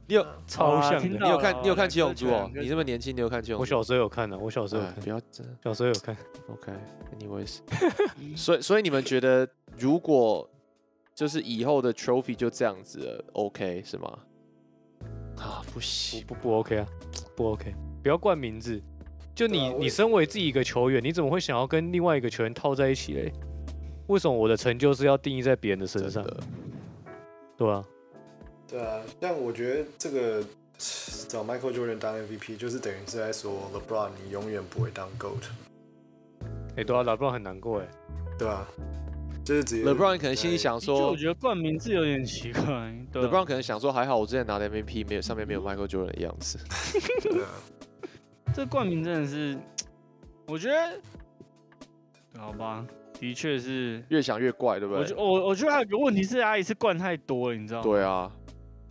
[0.09, 3.61] 你有超像你有看你有看七龙珠哦你这么年轻，你有看七龙珠？
[3.61, 6.17] 我小时候有看的，我小时候有看，哎不要真的小时候有看。
[6.49, 7.59] OK，anyways，
[8.35, 9.47] 所以所以你们觉得
[9.77, 10.49] 如果
[11.15, 14.19] 就是以后的 trophy 就这样子了，OK 是吗？
[15.37, 16.87] 啊，不不行，不不 OK 啊，
[17.37, 18.83] 不 OK，不要冠名字。
[19.35, 23.33] 就你、你身为自己一个球员，你怎么会想要跟另外一个球员套在一起嘞？
[24.09, 26.27] 为什么我的成就是要定义在别人的身上？
[27.57, 27.85] 对啊，
[28.69, 30.43] 对啊，但我觉得这个
[31.29, 35.43] 找 Michael Jordan 当 MVP，就是等于是在说 LeBron 你永远不会当 GOAT，
[36.77, 37.89] 哎、对啊，老布朗很难过哎。
[38.39, 38.67] 对啊？
[39.45, 42.63] 就是直接 LeBron 可能心里想说就我觉得冠名字有点奇怪。
[43.15, 46.59] ，LeBron 可能想说，还好我之前拿的 MVP 没有上面没有 Michael Jordan 的样子。
[47.23, 47.49] 对啊，
[48.55, 49.59] 这冠名真的是，
[50.47, 51.01] 我觉得，
[52.39, 52.87] 好吧，
[53.19, 54.05] 的确是。
[54.11, 55.25] 越想越怪，对不我觉对？
[55.25, 57.85] 我我觉得还有个问题是，阿姨是灌太多了，你知道吗？
[57.85, 58.31] 对啊，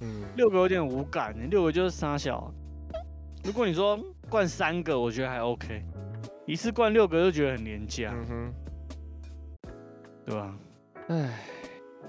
[0.02, 2.54] 嗯，六个有点无感，六个就是傻小。
[3.44, 3.98] 如果你说
[4.30, 5.84] 灌三个，我觉得还 OK，
[6.46, 8.54] 一次灌六个就觉得很廉价，嗯哼，
[10.26, 10.58] 对吧？
[11.08, 11.40] 唉，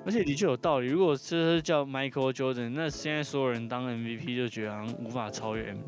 [0.04, 0.88] 而且的确有道理。
[0.88, 5.78] 如果这是叫 Michael Jordan，那现在所有人当 MVP 就觉得好像无法超越 M，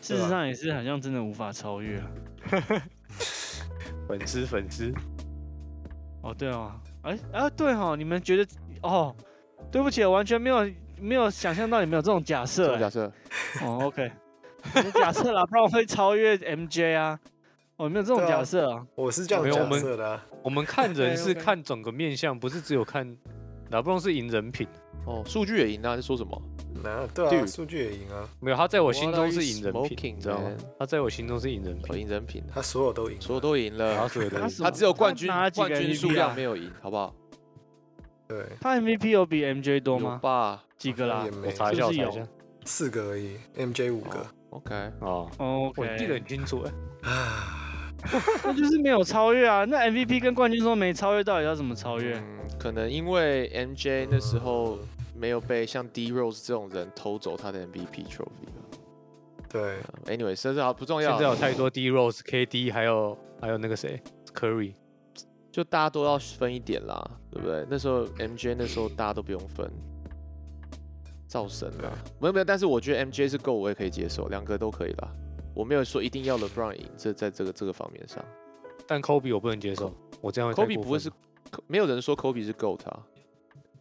[0.00, 2.10] 事实上也是好像真的无法超越啊。
[4.08, 4.92] 粉丝粉丝，
[6.22, 6.72] 哦，对哦，
[7.02, 8.46] 哎啊，对哦，你们觉得
[8.82, 9.14] 哦？
[9.70, 10.68] 对不起，我完全没有
[11.02, 13.12] 没有想象到你们有这种假设、假设，
[13.62, 14.10] 哦， OK，
[14.84, 17.18] 你假设啦，不然我会超越 MJ 啊。
[17.76, 18.86] 哦，没有这种假设啊？
[18.94, 23.16] 我是这样假没有我们设的啊，我们看人是看整个面相，不是只有看
[23.70, 24.68] 老布朗是赢人品。
[25.04, 26.40] 哦，数据也赢啊，在说什么？
[26.84, 30.58] 那对啊，Dude 数据也赢啊，没有，他在我心中是赢人品知道吗 man？？
[30.78, 37.12] 他在我心中是赢人哦，品，赢人品，他所有都赢，所有都赢了，他所有的赢他他只有冠军他拿了几个冠军数量啊没有赢，好不好？
[38.36, 40.18] 对，他 MVP 有比 MJ 多有吗？
[40.22, 41.30] 吧几个啦也？
[41.32, 42.28] 没我查一下，是不是有查一下。
[42.64, 47.10] 四个而已，MJ 五个，？OK，哦，哦我记得，OK，很清楚哎。
[47.10, 47.90] 啊，
[48.44, 49.64] 那就是没有超越啊。
[49.64, 52.16] 那 MVP 跟冠军说没超越，到底要怎么超越？
[52.18, 54.78] 嗯，可能因为 MJ 那时候
[55.16, 58.78] 没有被像 D Rose 这种人偷走他的 MVP trophy 吧。
[59.48, 64.00] 对，Anyway，甚至好不重要现在，有太多 D Rose、KD，还有还有那个谁
[64.32, 64.72] Curry，
[65.52, 67.64] 就大家都要分一点啦，对不对？
[67.70, 69.70] 那时候 MJ 那时候大家都不用分，
[71.28, 75.12] 造神啦，没有没有，但是我觉得 MJ 是够，我也可以接受，两个都可以啦。
[75.54, 78.24] 我没有说一定要 LeBron 赢，这在这个这个方面上。
[78.86, 81.12] 但 Kobe 我不能接受，我这样会，Kobe 不会是
[81.66, 83.06] 没有人说 Kobe 是 GOAT 啊，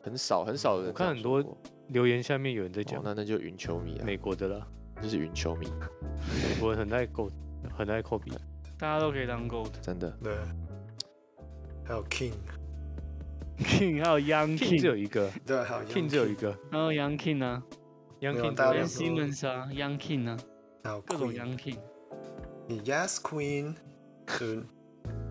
[0.03, 1.41] 很少很少人我看很多
[1.87, 4.67] 留言下面有人在哦讲那那就云球迷啊，美国的啦，
[5.01, 5.67] 就是云球迷，
[6.49, 7.29] 美国人很爱 Go，
[7.73, 8.33] 很爱 Kobe，
[8.77, 9.71] 大家都可以当 GOAT。
[9.81, 10.11] 真的。
[10.21, 10.35] 对，
[11.91, 15.29] 还有 King，King 还有 Young King 只有一个。
[15.45, 16.57] 对，还有，King 只有一个。
[16.71, 17.61] 还有 Young King 呢
[18.21, 20.37] ，Young King 大家 Simmons 啊，Young King 呢，
[20.85, 21.79] 还有各种 Young King。
[22.65, 23.75] 你 Yes Queen，
[24.25, 24.63] 就是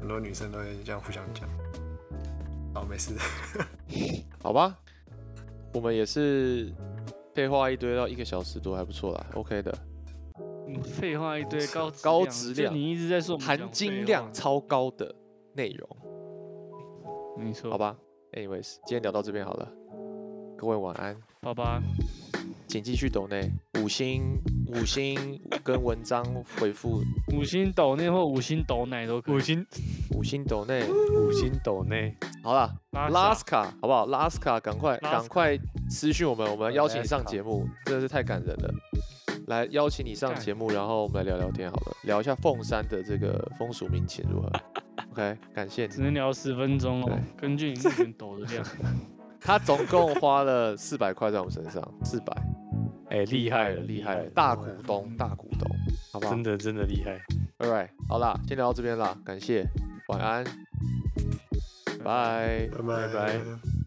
[0.00, 1.48] 很多女生都会这样互相讲。
[2.74, 3.14] 好，没事。
[4.42, 4.76] 好吧，
[5.72, 6.70] 我们也是
[7.34, 9.78] 废话一堆到一个小时多，还不错啦，OK 的，
[10.68, 15.14] 嗯废话一堆，高高质量你一直在说含金量超高的
[15.54, 15.88] 内容，
[17.36, 17.96] 没错，好，吧
[18.32, 19.68] ？Anyways，今天聊到这边好了，
[20.56, 21.16] 各位晚安。
[21.40, 21.80] 拜拜。
[22.68, 23.50] 请继续抖内
[23.82, 24.38] 五星
[24.68, 26.24] 五星跟文章
[26.58, 27.02] 回复
[27.34, 29.34] 五星抖内或五星抖奶都可以。
[29.34, 29.66] 五星
[30.14, 30.84] 五星抖内。
[30.90, 34.06] 五星抖内，好了，拉斯卡好不好？
[34.06, 35.58] 拉斯卡，赶快赶快
[35.88, 38.74] 私讯我们，我们邀请你上节目，真的是太感人了。
[39.46, 44.50] 来邀请你上节目，然后我们来聊聊天好了，聊一下凤山的这个风俗民情如何
[45.20, 45.88] ？OK，感谢你。
[45.88, 48.64] 只能聊十分钟哦， 根据你目前抖的量。
[49.40, 52.36] 他总共花了四百块在我们身上，四百，
[53.08, 55.66] 哎，厉害了，厉害了，了，大股东，大股东，
[56.12, 57.18] 好不好真的真的厉害。
[57.58, 59.66] ？All right，好啦，先聊到这边啦，感谢，
[60.08, 60.44] 晚安，
[62.04, 62.68] 拜。
[62.72, 63.79] 拜拜拜